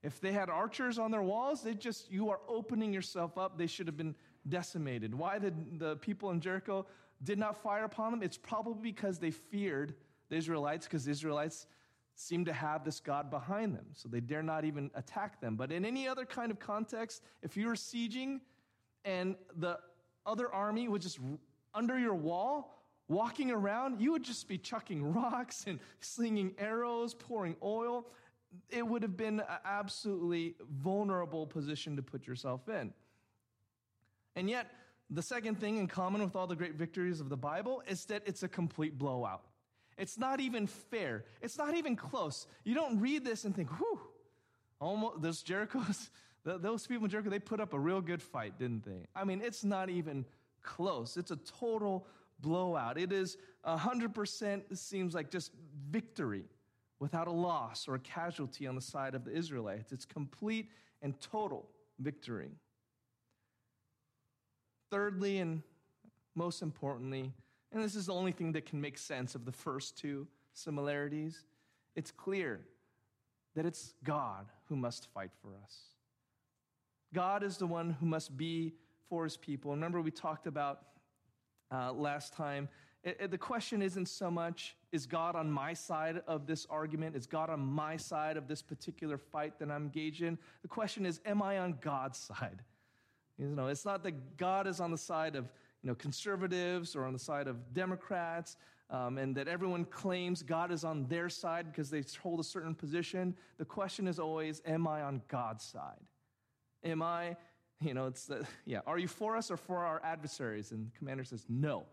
[0.02, 3.56] If they had archers on their walls, they just, you are opening yourself up.
[3.56, 4.14] They should have been
[4.48, 5.14] decimated.
[5.14, 6.86] Why did the people in Jericho
[7.22, 8.22] did not fire upon them?
[8.22, 9.94] It's probably because they feared
[10.28, 11.66] the Israelites, because the Israelites
[12.14, 15.56] seem to have this God behind them, so they dare not even attack them.
[15.56, 18.40] But in any other kind of context, if you were sieging
[19.04, 19.78] and the
[20.26, 21.18] other army was just
[21.74, 22.78] under your wall,
[23.08, 28.06] walking around, you would just be chucking rocks and slinging arrows, pouring oil.
[28.68, 32.92] It would have been an absolutely vulnerable position to put yourself in.
[34.36, 34.70] And yet,
[35.10, 38.22] the second thing in common with all the great victories of the Bible is that
[38.26, 39.44] it's a complete blowout.
[39.98, 41.24] It's not even fair.
[41.42, 42.46] It's not even close.
[42.64, 44.00] You don't read this and think, whew,
[44.80, 46.10] almost, those Jericho's,
[46.44, 49.06] those people in Jericho, they put up a real good fight, didn't they?
[49.14, 50.24] I mean, it's not even
[50.62, 51.16] close.
[51.16, 52.06] It's a total
[52.40, 52.98] blowout.
[52.98, 55.52] It is 100%, seems like just
[55.90, 56.44] victory
[56.98, 59.92] without a loss or a casualty on the side of the Israelites.
[59.92, 60.70] It's complete
[61.02, 61.68] and total
[61.98, 62.50] victory.
[64.92, 65.62] Thirdly, and
[66.34, 67.32] most importantly,
[67.72, 71.46] and this is the only thing that can make sense of the first two similarities.
[71.96, 72.60] It's clear
[73.56, 75.78] that it's God who must fight for us.
[77.14, 78.74] God is the one who must be
[79.08, 79.70] for his people.
[79.70, 80.82] Remember, we talked about
[81.74, 82.68] uh, last time.
[83.02, 87.16] It, it, the question isn't so much, is God on my side of this argument?
[87.16, 90.36] Is God on my side of this particular fight that I'm engaged in?
[90.60, 92.62] The question is, am I on God's side?
[93.42, 95.46] You know, it's not that God is on the side of
[95.82, 98.56] you know, conservatives or on the side of Democrats,
[98.88, 102.74] um, and that everyone claims God is on their side because they hold a certain
[102.74, 103.34] position.
[103.58, 105.98] The question is always, am I on God's side?
[106.84, 107.36] Am I,
[107.80, 110.70] you know, it's the, yeah, are you for us or for our adversaries?
[110.70, 111.84] And the commander says, no.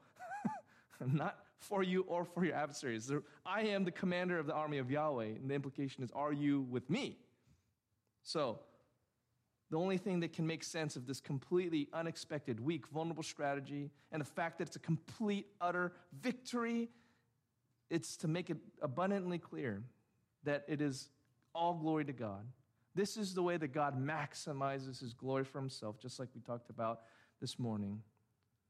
[1.02, 3.12] I'm not for you or for your adversaries.
[3.44, 5.26] I am the commander of the army of Yahweh.
[5.26, 7.18] And the implication is, are you with me?
[8.22, 8.60] So,
[9.70, 14.20] the only thing that can make sense of this completely unexpected, weak, vulnerable strategy and
[14.20, 16.90] the fact that it's a complete, utter victory,
[17.90, 19.84] it's to make it abundantly clear
[20.44, 21.10] that it is
[21.54, 22.46] all glory to God.
[22.96, 26.70] This is the way that God maximizes his glory for himself, just like we talked
[26.72, 27.02] about
[27.40, 28.02] this morning.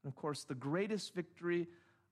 [0.02, 1.66] And of course, the greatest victory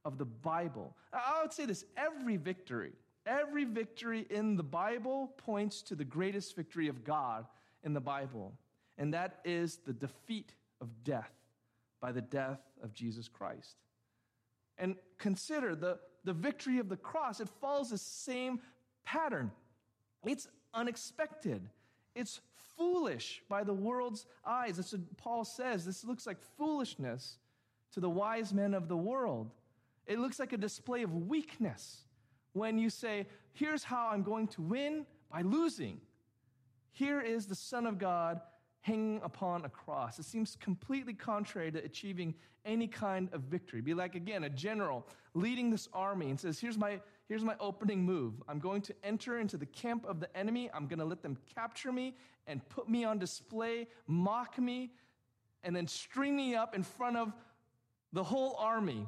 [0.04, 2.92] of the Bible, I would say this every victory,
[3.26, 7.44] every victory in the Bible points to the greatest victory of God
[7.84, 8.54] in the Bible
[8.98, 11.32] and that is the defeat of death
[12.00, 13.76] by the death of Jesus Christ.
[14.76, 18.60] And consider the, the victory of the cross, it follows the same
[19.04, 19.50] pattern.
[20.24, 21.68] It's unexpected.
[22.14, 22.40] It's
[22.76, 24.76] foolish by the world's eyes.
[24.76, 25.84] That's what Paul says.
[25.84, 27.38] This looks like foolishness
[27.92, 29.50] to the wise men of the world.
[30.06, 32.04] It looks like a display of weakness
[32.52, 36.00] when you say, Here's how I'm going to win by losing.
[36.92, 38.40] Here is the Son of God
[38.80, 40.18] hanging upon a cross.
[40.18, 42.34] It seems completely contrary to achieving
[42.64, 43.80] any kind of victory.
[43.80, 48.04] Be like, again, a general leading this army and says, Here's my, here's my opening
[48.04, 48.34] move.
[48.48, 50.70] I'm going to enter into the camp of the enemy.
[50.72, 52.14] I'm going to let them capture me
[52.46, 54.92] and put me on display, mock me,
[55.64, 57.32] and then string me up in front of
[58.12, 59.06] the whole army.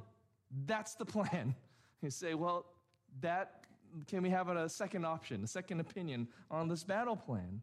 [0.66, 1.54] That's the plan.
[2.02, 2.64] You say, Well,
[3.20, 3.60] that
[4.06, 7.60] can we have a second option, a second opinion on this battle plan?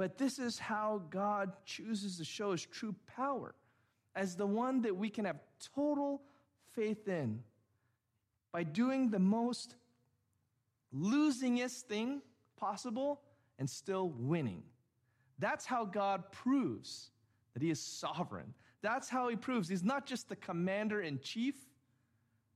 [0.00, 3.54] But this is how God chooses to show his true power
[4.16, 5.40] as the one that we can have
[5.74, 6.22] total
[6.72, 7.42] faith in
[8.50, 9.74] by doing the most
[10.96, 12.22] losingest thing
[12.56, 13.20] possible
[13.58, 14.62] and still winning.
[15.38, 17.10] That's how God proves
[17.52, 18.54] that he is sovereign.
[18.80, 21.56] That's how he proves he's not just the commander in chief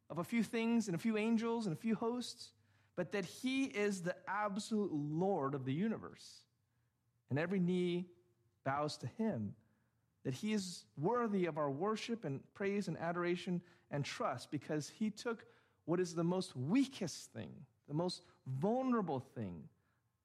[0.09, 2.53] of a few things and a few angels and a few hosts,
[2.97, 6.44] but that he is the absolute Lord of the universe.
[7.31, 8.07] And every knee
[8.65, 9.55] bows to him,
[10.25, 13.61] that he is worthy of our worship and praise and adoration
[13.91, 15.45] and trust because he took
[15.85, 17.53] what is the most weakest thing,
[17.89, 19.65] the most vulnerable thing,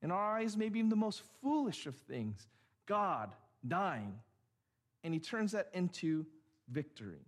[0.01, 2.47] in our eyes, maybe even the most foolish of things
[2.85, 3.35] God
[3.67, 4.15] dying,
[5.03, 6.25] and he turns that into
[6.69, 7.25] victory.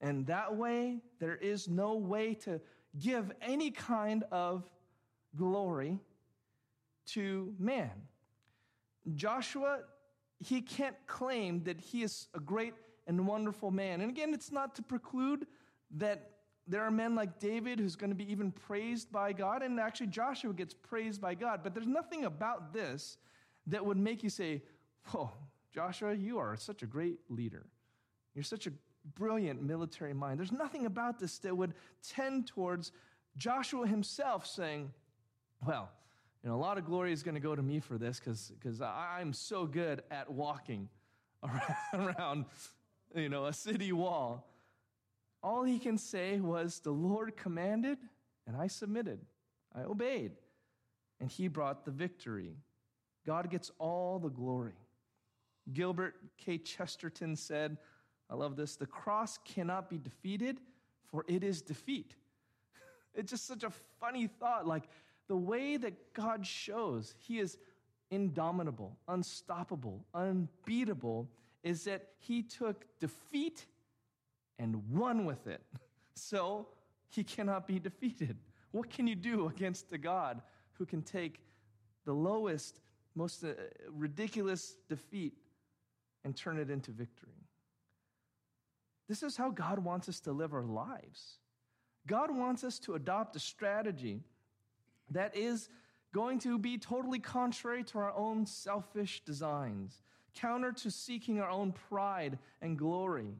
[0.00, 2.60] And that way, there is no way to
[2.98, 4.64] give any kind of
[5.36, 5.98] glory
[7.08, 7.90] to man.
[9.14, 9.80] Joshua,
[10.38, 12.74] he can't claim that he is a great
[13.06, 14.00] and wonderful man.
[14.00, 15.46] And again, it's not to preclude
[15.96, 16.30] that
[16.66, 20.08] there are men like David who's going to be even praised by God, and actually
[20.08, 21.60] Joshua gets praised by God.
[21.62, 23.16] But there's nothing about this
[23.66, 24.62] that would make you say,
[25.06, 25.32] Whoa,
[25.74, 27.66] Joshua, you are such a great leader.
[28.34, 28.72] You're such a
[29.14, 30.38] brilliant military mind.
[30.38, 31.72] There's nothing about this that would
[32.06, 32.92] tend towards
[33.38, 34.92] Joshua himself saying,
[35.66, 35.90] Well,
[36.48, 39.32] know, a lot of glory is going to go to me for this because I'm
[39.32, 40.88] so good at walking
[41.92, 42.46] around,
[43.14, 44.46] you know, a city wall.
[45.42, 47.98] All he can say was, The Lord commanded,
[48.46, 49.20] and I submitted.
[49.74, 50.32] I obeyed.
[51.20, 52.56] And he brought the victory.
[53.26, 54.78] God gets all the glory.
[55.72, 56.56] Gilbert K.
[56.58, 57.76] Chesterton said,
[58.30, 60.60] I love this the cross cannot be defeated,
[61.10, 62.14] for it is defeat.
[63.14, 64.66] It's just such a funny thought.
[64.66, 64.84] Like
[65.28, 67.58] the way that God shows he is
[68.10, 71.28] indomitable, unstoppable, unbeatable,
[71.62, 73.66] is that he took defeat
[74.58, 75.62] and won with it.
[76.20, 76.66] So
[77.10, 78.36] he cannot be defeated.
[78.72, 81.40] What can you do against a God who can take
[82.04, 82.80] the lowest,
[83.14, 83.52] most uh,
[83.88, 85.34] ridiculous defeat
[86.24, 87.46] and turn it into victory?
[89.08, 91.38] This is how God wants us to live our lives.
[92.04, 94.24] God wants us to adopt a strategy
[95.10, 95.68] that is
[96.12, 100.02] going to be totally contrary to our own selfish designs,
[100.34, 103.34] counter to seeking our own pride and glory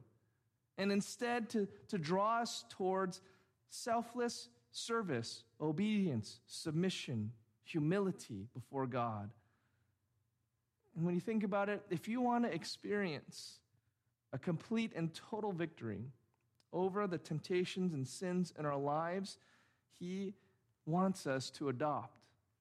[0.79, 3.21] and instead to, to draw us towards
[3.69, 7.31] selfless service, obedience, submission,
[7.63, 9.29] humility before God.
[10.95, 13.59] And when you think about it, if you want to experience
[14.31, 16.05] a complete and total victory
[16.71, 19.37] over the temptations and sins in our lives,
[19.99, 20.33] He
[20.89, 22.17] wants us to adopt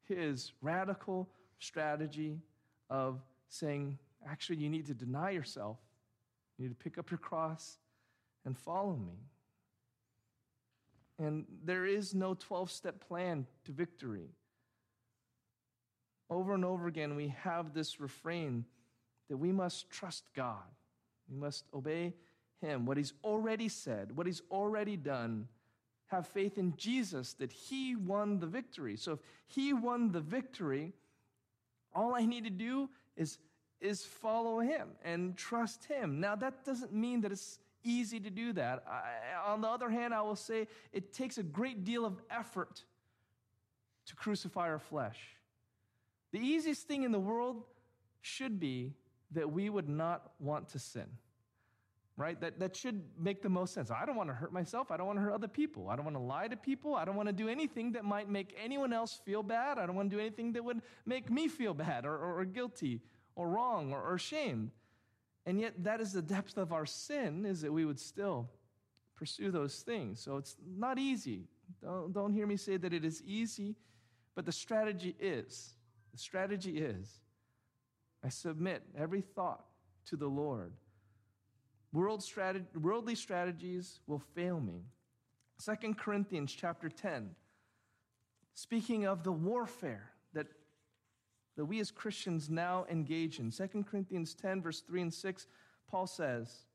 [0.08, 2.40] His radical strategy
[2.90, 5.78] of saying, actually, you need to deny yourself,
[6.56, 7.78] you need to pick up your cross
[8.44, 9.18] and follow me.
[11.18, 14.30] And there is no 12 step plan to victory.
[16.30, 18.64] Over and over again, we have this refrain
[19.28, 20.62] that we must trust God.
[21.28, 22.14] We must obey
[22.60, 25.48] Him, what He's already said, what He's already done.
[26.08, 28.96] Have faith in Jesus that He won the victory.
[28.96, 30.92] So if He won the victory,
[31.94, 33.38] all I need to do is,
[33.80, 36.20] is follow Him and trust Him.
[36.20, 38.84] Now, that doesn't mean that it's easy to do that.
[38.88, 42.82] I, on the other hand, I will say it takes a great deal of effort
[44.06, 45.18] to crucify our flesh.
[46.32, 47.62] The easiest thing in the world
[48.20, 48.94] should be
[49.32, 51.06] that we would not want to sin.
[52.18, 52.38] Right?
[52.40, 53.92] That, that should make the most sense.
[53.92, 54.90] I don't want to hurt myself.
[54.90, 55.88] I don't want to hurt other people.
[55.88, 56.96] I don't want to lie to people.
[56.96, 59.78] I don't want to do anything that might make anyone else feel bad.
[59.78, 62.44] I don't want to do anything that would make me feel bad or, or, or
[62.44, 63.00] guilty
[63.36, 64.72] or wrong or, or ashamed.
[65.46, 68.50] And yet, that is the depth of our sin, is that we would still
[69.14, 70.20] pursue those things.
[70.20, 71.44] So it's not easy.
[71.80, 73.76] Don't, don't hear me say that it is easy,
[74.34, 75.74] but the strategy is.
[76.12, 77.20] The strategy is
[78.24, 79.64] I submit every thought
[80.06, 80.72] to the Lord.
[81.92, 82.24] World
[82.74, 84.84] worldly strategies will fail me.
[85.64, 87.30] 2 Corinthians chapter 10,
[88.54, 90.46] speaking of the warfare that
[91.58, 93.50] that we as Christians now engage in.
[93.50, 95.46] 2 Corinthians 10, verse 3 and 6,
[95.90, 96.66] Paul says,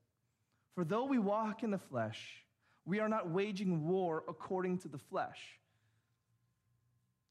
[0.75, 2.43] For though we walk in the flesh,
[2.83, 5.57] we are not waging war according to the flesh.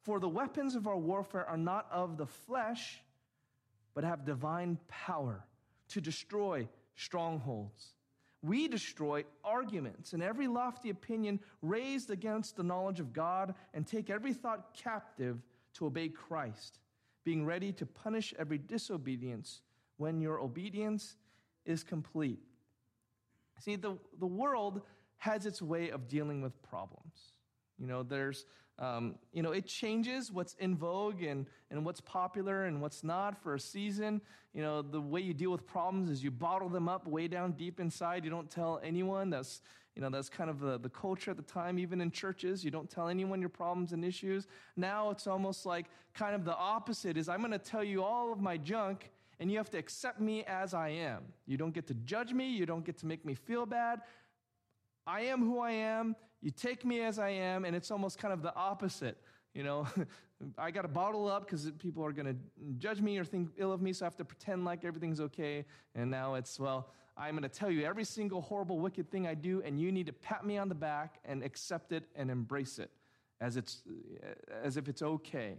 [0.01, 3.03] For the weapons of our warfare are not of the flesh,
[3.95, 5.45] but have divine power
[5.89, 6.67] to destroy
[6.97, 7.95] strongholds.
[8.43, 14.11] We destroy arguments and every lofty opinion raised against the knowledge of God and take
[14.11, 15.41] every thought captive
[15.75, 16.79] to obey Christ
[17.25, 19.61] being ready to punish every disobedience
[19.97, 21.17] when your obedience
[21.65, 22.41] is complete.
[23.61, 24.83] See, the, the world
[25.19, 27.33] has its way of dealing with problems.
[27.79, 28.45] You know, there's,
[28.83, 33.41] Um, you know, it changes what's in vogue and, and what's popular and what's not
[33.41, 34.21] for a season.
[34.53, 37.53] You know, the way you deal with problems is you bottle them up way down
[37.53, 38.25] deep inside.
[38.25, 39.31] You don't tell anyone.
[39.31, 39.63] That's,
[39.95, 42.65] you know, that's kind of the, the culture at the time, even in churches.
[42.65, 44.49] You don't tell anyone your problems and issues.
[44.77, 48.33] Now it's almost like kind of the opposite is I'm going to tell you all
[48.33, 51.23] of my junk and you have to accept me as I am.
[51.47, 52.51] You don't get to judge me.
[52.51, 54.01] You don't get to make me feel bad.
[55.07, 56.17] I am who I am.
[56.41, 59.17] You take me as I am, and it's almost kind of the opposite.
[59.55, 59.87] You know,
[60.59, 62.37] I got to bottle up because people are going to
[62.79, 65.65] judge me or think ill of me, so I have to pretend like everything's okay.
[65.95, 69.35] And now it's, well, I'm going to tell you every single horrible, wicked thing I
[69.35, 72.79] do, and you need to pat me on the back and accept it and embrace
[72.79, 72.91] it
[73.41, 73.83] as, it's,
[74.63, 75.57] as if it's okay.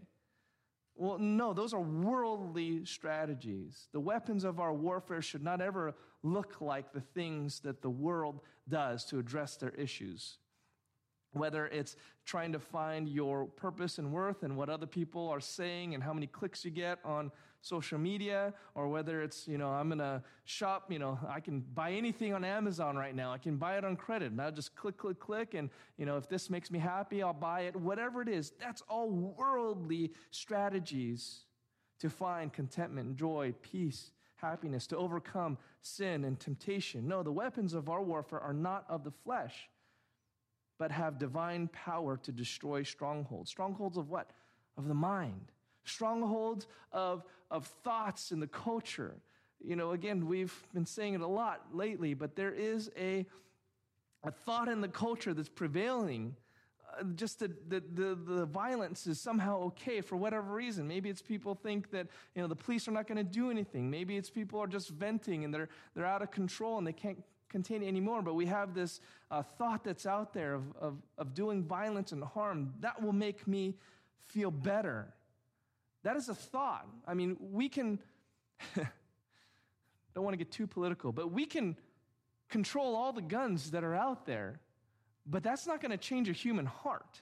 [0.96, 3.88] Well, no, those are worldly strategies.
[3.94, 8.42] The weapons of our warfare should not ever look like the things that the world
[8.68, 10.38] does to address their issues.
[11.34, 11.96] Whether it's
[12.26, 16.14] trying to find your purpose and worth and what other people are saying and how
[16.14, 20.92] many clicks you get on social media or whether it's you know i'm to shop
[20.92, 23.32] you know i can buy anything on amazon right now.
[23.32, 24.32] I can buy it on credit.
[24.32, 27.34] And i'll just click click click and you know if this makes me happy i'll
[27.34, 27.76] buy it.
[27.76, 31.46] Whatever it is that's all worldly strategies
[32.00, 34.12] to find contentment joy peace
[34.44, 39.04] happiness to overcome sin and temptation no the weapons of our warfare are not of
[39.04, 39.70] the flesh
[40.84, 43.50] but have divine power to destroy strongholds.
[43.50, 44.32] Strongholds of what?
[44.78, 45.52] Of the mind.
[45.86, 49.16] Strongholds of, of thoughts in the culture.
[49.64, 53.26] You know, again, we've been saying it a lot lately, but there is a,
[54.24, 56.36] a thought in the culture that's prevailing.
[57.16, 60.88] Just that the, the, the violence is somehow okay for whatever reason.
[60.88, 63.90] Maybe it's people think that you know the police are not going to do anything.
[63.90, 67.24] Maybe it's people are just venting and they're they're out of control and they can't
[67.54, 69.00] contain it anymore, but we have this
[69.32, 72.74] uh, thought that's out there of, of, of doing violence and harm.
[72.82, 73.76] That will make me
[74.28, 75.14] feel better.
[76.02, 76.88] That is a thought.
[77.08, 78.00] I mean, we can,
[78.76, 81.78] don't want to get too political, but we can
[82.50, 84.60] control all the guns that are out there,
[85.26, 87.22] but that's not going to change a human heart.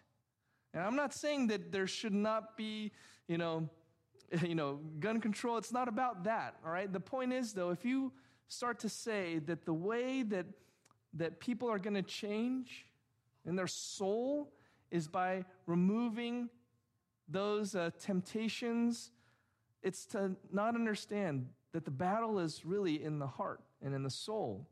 [0.73, 2.91] And I'm not saying that there should not be,
[3.27, 3.69] you know,
[4.45, 5.57] you know, gun control.
[5.57, 6.91] It's not about that, all right?
[6.91, 8.11] The point is, though, if you
[8.47, 10.45] start to say that the way that,
[11.13, 12.85] that people are going to change
[13.45, 14.51] in their soul
[14.91, 16.49] is by removing
[17.27, 19.11] those uh, temptations.
[19.81, 24.09] It's to not understand that the battle is really in the heart and in the
[24.09, 24.67] soul.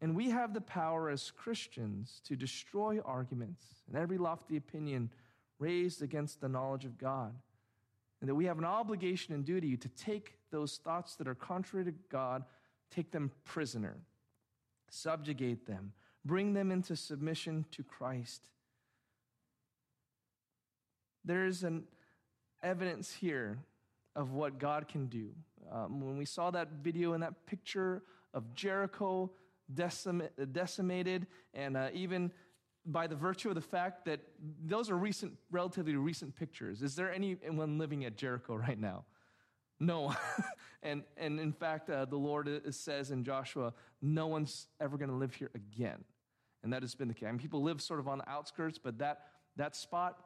[0.00, 5.10] And we have the power as Christians to destroy arguments and every lofty opinion
[5.58, 7.34] raised against the knowledge of God.
[8.20, 11.84] And that we have an obligation and duty to take those thoughts that are contrary
[11.84, 12.44] to God
[12.90, 13.96] take them prisoner,
[14.90, 15.92] subjugate them,
[16.24, 18.48] bring them into submission to Christ.
[21.24, 21.84] There's an
[22.62, 23.58] evidence here
[24.16, 25.30] of what God can do.
[25.70, 28.02] Um, when we saw that video and that picture
[28.34, 29.30] of Jericho
[29.74, 32.32] decimated, and uh, even
[32.86, 34.20] by the virtue of the fact that
[34.64, 36.82] those are recent, relatively recent pictures.
[36.82, 39.04] Is there anyone living at Jericho right now?
[39.78, 40.14] No.
[40.82, 45.16] and, and in fact, uh, the Lord says in Joshua, no one's ever going to
[45.16, 46.04] live here again.
[46.62, 47.26] And that has been the case.
[47.26, 49.22] I mean, people live sort of on the outskirts, but that,
[49.56, 50.18] that spot,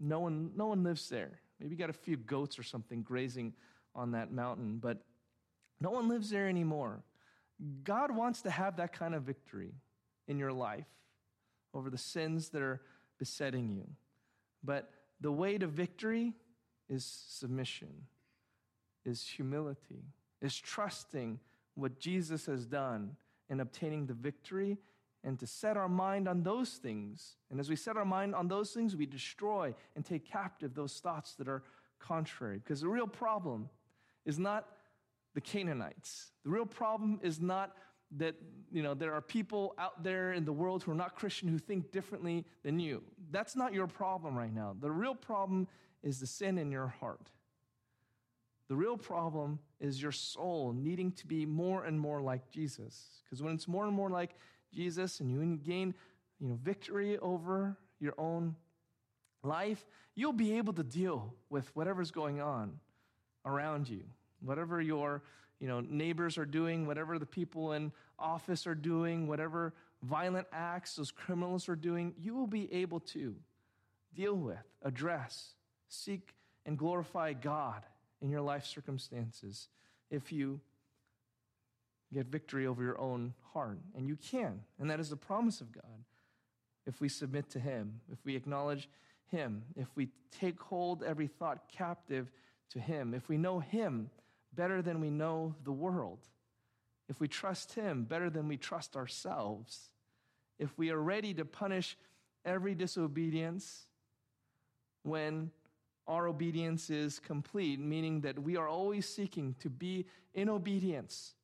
[0.00, 1.40] no one, no one lives there.
[1.60, 3.52] Maybe you got a few goats or something grazing
[3.94, 4.98] on that mountain, but
[5.80, 7.02] no one lives there anymore.
[7.84, 9.74] God wants to have that kind of victory
[10.28, 10.86] in your life
[11.74, 12.80] over the sins that are
[13.18, 13.86] besetting you.
[14.64, 14.90] But
[15.20, 16.34] the way to victory
[16.88, 17.88] is submission
[19.04, 20.04] is humility,
[20.40, 21.38] is trusting
[21.74, 23.16] what Jesus has done
[23.48, 24.78] in obtaining the victory
[25.24, 27.36] and to set our mind on those things.
[27.50, 30.98] And as we set our mind on those things, we destroy and take captive those
[30.98, 31.62] thoughts that are
[31.98, 32.58] contrary.
[32.58, 33.68] Because the real problem
[34.24, 34.68] is not
[35.34, 36.32] the Canaanites.
[36.44, 37.76] The real problem is not
[38.16, 38.34] that
[38.70, 41.58] you know there are people out there in the world who are not Christian who
[41.58, 43.02] think differently than you.
[43.30, 44.76] That's not your problem right now.
[44.78, 45.68] The real problem
[46.02, 47.30] is the sin in your heart.
[48.68, 53.22] The real problem is your soul needing to be more and more like Jesus.
[53.24, 54.34] Because when it's more and more like
[54.72, 55.94] Jesus and you gain
[56.40, 58.56] you know, victory over your own
[59.42, 62.78] life, you'll be able to deal with whatever's going on
[63.44, 64.04] around you.
[64.44, 65.22] Whatever your
[65.60, 69.72] you know, neighbors are doing, whatever the people in office are doing, whatever
[70.02, 73.36] violent acts those criminals are doing, you will be able to
[74.14, 75.54] deal with, address,
[75.88, 76.34] seek,
[76.66, 77.84] and glorify God
[78.20, 79.68] in your life circumstances
[80.10, 80.60] if you
[82.12, 83.78] get victory over your own heart.
[83.96, 84.60] And you can.
[84.78, 85.84] And that is the promise of God
[86.86, 88.88] if we submit to Him, if we acknowledge
[89.30, 90.08] Him, if we
[90.40, 92.32] take hold every thought captive
[92.70, 94.10] to Him, if we know Him
[94.54, 96.20] better than we know the world,
[97.08, 99.90] if we trust Him better than we trust ourselves,
[100.58, 101.96] if we are ready to punish
[102.44, 103.86] every disobedience
[105.02, 105.50] when
[106.06, 111.34] our obedience is complete, meaning that we are always seeking to be in obedience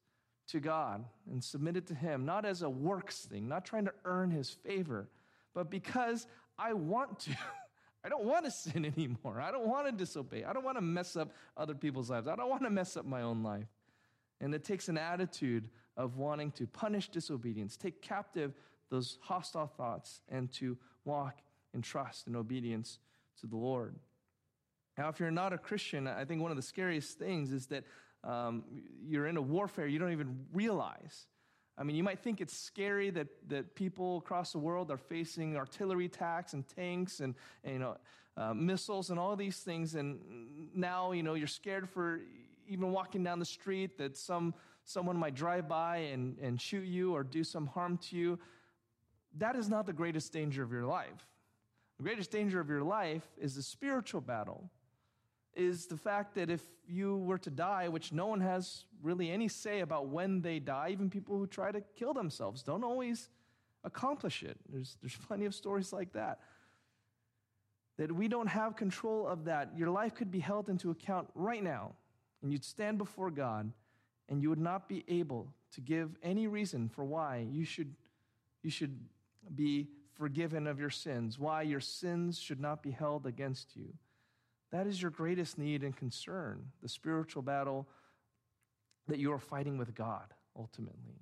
[0.48, 4.30] to God and submitted to Him, not as a works thing, not trying to earn
[4.30, 5.08] His favor,
[5.54, 6.26] but because
[6.58, 7.36] I want to.
[8.04, 9.40] I don't want to sin anymore.
[9.40, 10.44] I don't want to disobey.
[10.44, 12.28] I don't want to mess up other people's lives.
[12.28, 13.68] I don't want to mess up my own life.
[14.40, 18.54] And it takes an attitude of wanting to punish disobedience, take captive
[18.90, 21.40] those hostile thoughts, and to walk
[21.74, 22.98] in trust and obedience
[23.40, 23.96] to the Lord.
[24.96, 27.84] Now, if you're not a Christian, I think one of the scariest things is that
[28.24, 28.64] um,
[29.06, 31.26] you're in a warfare you don't even realize.
[31.78, 35.56] I mean, you might think it's scary that, that people across the world are facing
[35.56, 37.96] artillery attacks and tanks and, and you know,
[38.36, 39.94] uh, missiles and all these things.
[39.94, 40.18] And
[40.74, 42.20] now, you know, you're scared for
[42.66, 44.54] even walking down the street that some,
[44.84, 48.38] someone might drive by and, and shoot you or do some harm to you.
[49.36, 51.26] That is not the greatest danger of your life.
[51.98, 54.70] The greatest danger of your life is the spiritual battle
[55.58, 59.48] is the fact that if you were to die, which no one has really any
[59.48, 63.28] say about when they die, even people who try to kill themselves don't always
[63.84, 64.56] accomplish it.
[64.68, 66.38] There's, there's plenty of stories like that.
[67.98, 69.72] That we don't have control of that.
[69.76, 71.96] Your life could be held into account right now,
[72.40, 73.72] and you'd stand before God,
[74.28, 77.92] and you would not be able to give any reason for why you should,
[78.62, 78.96] you should
[79.56, 83.92] be forgiven of your sins, why your sins should not be held against you.
[84.70, 87.88] That is your greatest need and concern, the spiritual battle
[89.06, 91.20] that you are fighting with God ultimately.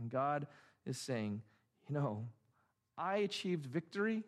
[0.00, 0.46] And God
[0.86, 1.42] is saying,
[1.88, 2.26] you know,
[2.96, 4.22] I achieved victory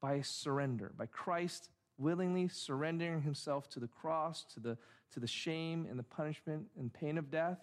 [0.00, 4.76] by surrender, by Christ willingly surrendering himself to the cross, to the,
[5.12, 7.58] to the shame and the punishment and pain of death.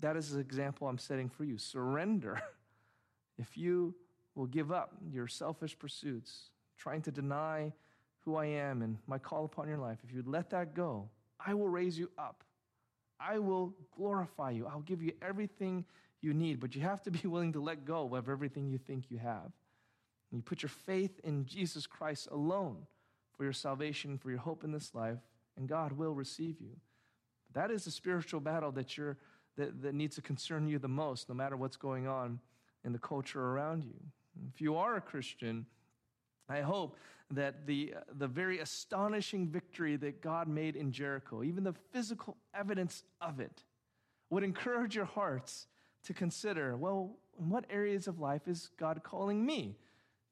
[0.00, 1.58] That is the example I'm setting for you.
[1.58, 2.40] Surrender.
[3.38, 3.94] If you
[4.34, 6.50] will give up your selfish pursuits,
[6.82, 7.72] trying to deny
[8.24, 11.08] who I am and my call upon your life, if you let that go,
[11.44, 12.42] I will raise you up.
[13.20, 14.66] I will glorify you.
[14.66, 15.84] I'll give you everything
[16.20, 19.10] you need, but you have to be willing to let go of everything you think
[19.10, 19.52] you have.
[20.30, 22.78] And you put your faith in Jesus Christ alone
[23.36, 25.18] for your salvation, for your hope in this life,
[25.56, 26.76] and God will receive you.
[27.52, 29.18] That is the spiritual battle that, you're,
[29.56, 32.40] that, that needs to concern you the most, no matter what's going on
[32.84, 33.94] in the culture around you.
[34.52, 35.66] If you are a Christian,
[36.48, 36.96] I hope
[37.30, 43.04] that the, the very astonishing victory that God made in Jericho, even the physical evidence
[43.20, 43.64] of it,
[44.30, 45.66] would encourage your hearts
[46.04, 49.76] to consider well, in what areas of life is God calling me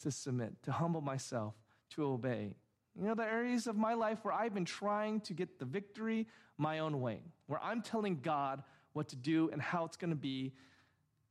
[0.00, 1.54] to submit, to humble myself,
[1.90, 2.54] to obey?
[2.98, 6.26] You know, the areas of my life where I've been trying to get the victory
[6.58, 10.16] my own way, where I'm telling God what to do and how it's going to
[10.16, 10.52] be.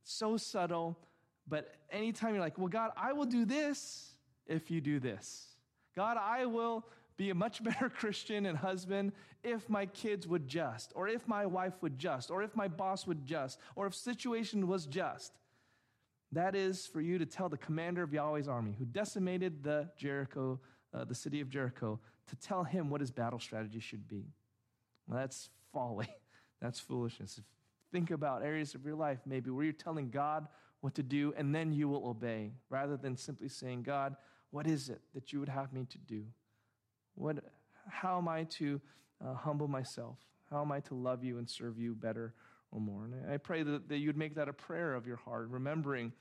[0.02, 0.98] So subtle,
[1.46, 4.14] but anytime you're like, well, God, I will do this
[4.46, 5.46] if you do this.
[5.96, 6.86] God, I will
[7.16, 9.12] be a much better Christian and husband
[9.42, 13.06] if my kids would just, or if my wife would just, or if my boss
[13.06, 15.32] would just, or if situation was just.
[16.32, 20.60] That is for you to tell the commander of Yahweh's army who decimated the Jericho,
[20.94, 24.26] uh, the city of Jericho, to tell him what his battle strategy should be.
[25.06, 26.08] Well, that's folly.
[26.60, 27.40] That's foolishness.
[27.90, 30.46] Think about areas of your life maybe where you're telling God
[30.82, 34.14] what to do and then you will obey rather than simply saying, God,
[34.50, 36.24] what is it that you would have me to do?
[37.14, 37.36] What,
[37.88, 38.80] how am I to
[39.24, 40.16] uh, humble myself?
[40.50, 42.34] How am I to love you and serve you better
[42.72, 43.04] or more?
[43.04, 46.12] And I pray that, that you'd make that a prayer of your heart, remembering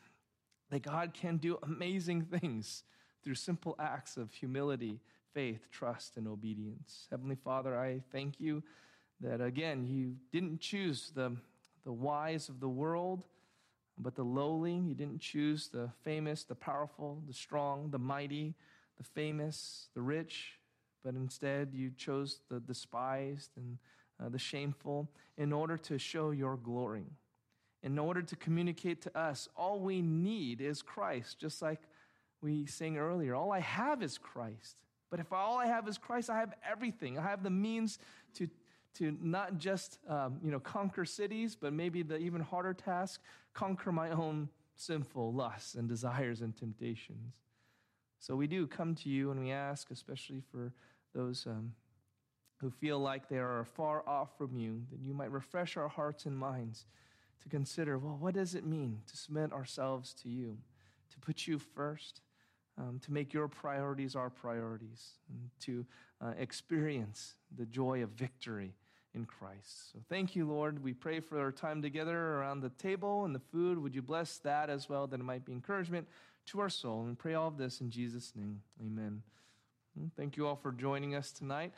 [0.70, 2.84] that God can do amazing things
[3.24, 5.00] through simple acts of humility,
[5.34, 7.08] faith, trust, and obedience.
[7.10, 8.64] Heavenly Father, I thank you
[9.22, 11.36] that, again, you didn't choose the,
[11.86, 13.26] the wise of the world
[14.00, 14.74] but the lowly.
[14.74, 18.56] You didn't choose the famous, the powerful, the strong, the mighty,
[18.98, 20.60] the famous, the rich,
[21.04, 23.78] but instead you chose the despised and
[24.24, 27.06] uh, the shameful in order to show your glory.
[27.82, 31.80] In order to communicate to us, all we need is Christ, just like
[32.42, 33.36] we sang earlier.
[33.36, 34.76] All I have is Christ.
[35.10, 37.18] But if all I have is Christ, I have everything.
[37.18, 37.98] I have the means
[38.36, 38.50] to,
[39.00, 43.22] to not just um, you know, conquer cities, but maybe the even harder task,
[43.54, 47.34] conquer my own sinful lusts and desires and temptations.
[48.20, 50.74] So we do come to you and we ask, especially for
[51.16, 51.74] those um,
[52.58, 56.26] who feel like they are far off from you, that you might refresh our hearts
[56.26, 56.86] and minds
[57.42, 60.58] to consider well, what does it mean to submit ourselves to you,
[61.12, 62.20] to put you first,
[62.78, 65.86] um, to make your priorities our priorities, and to
[66.22, 68.74] uh, experience the joy of victory
[69.16, 69.92] in Christ.
[69.92, 70.84] So thank you, Lord.
[70.84, 73.80] We pray for our time together around the table and the food.
[73.80, 76.08] Would you bless that as well, that it might be encouragement
[76.48, 77.02] to our soul?
[77.02, 78.62] And pray all of this in Jesus' name.
[78.80, 79.24] Amen.
[80.16, 81.74] Thank you all for joining us tonight.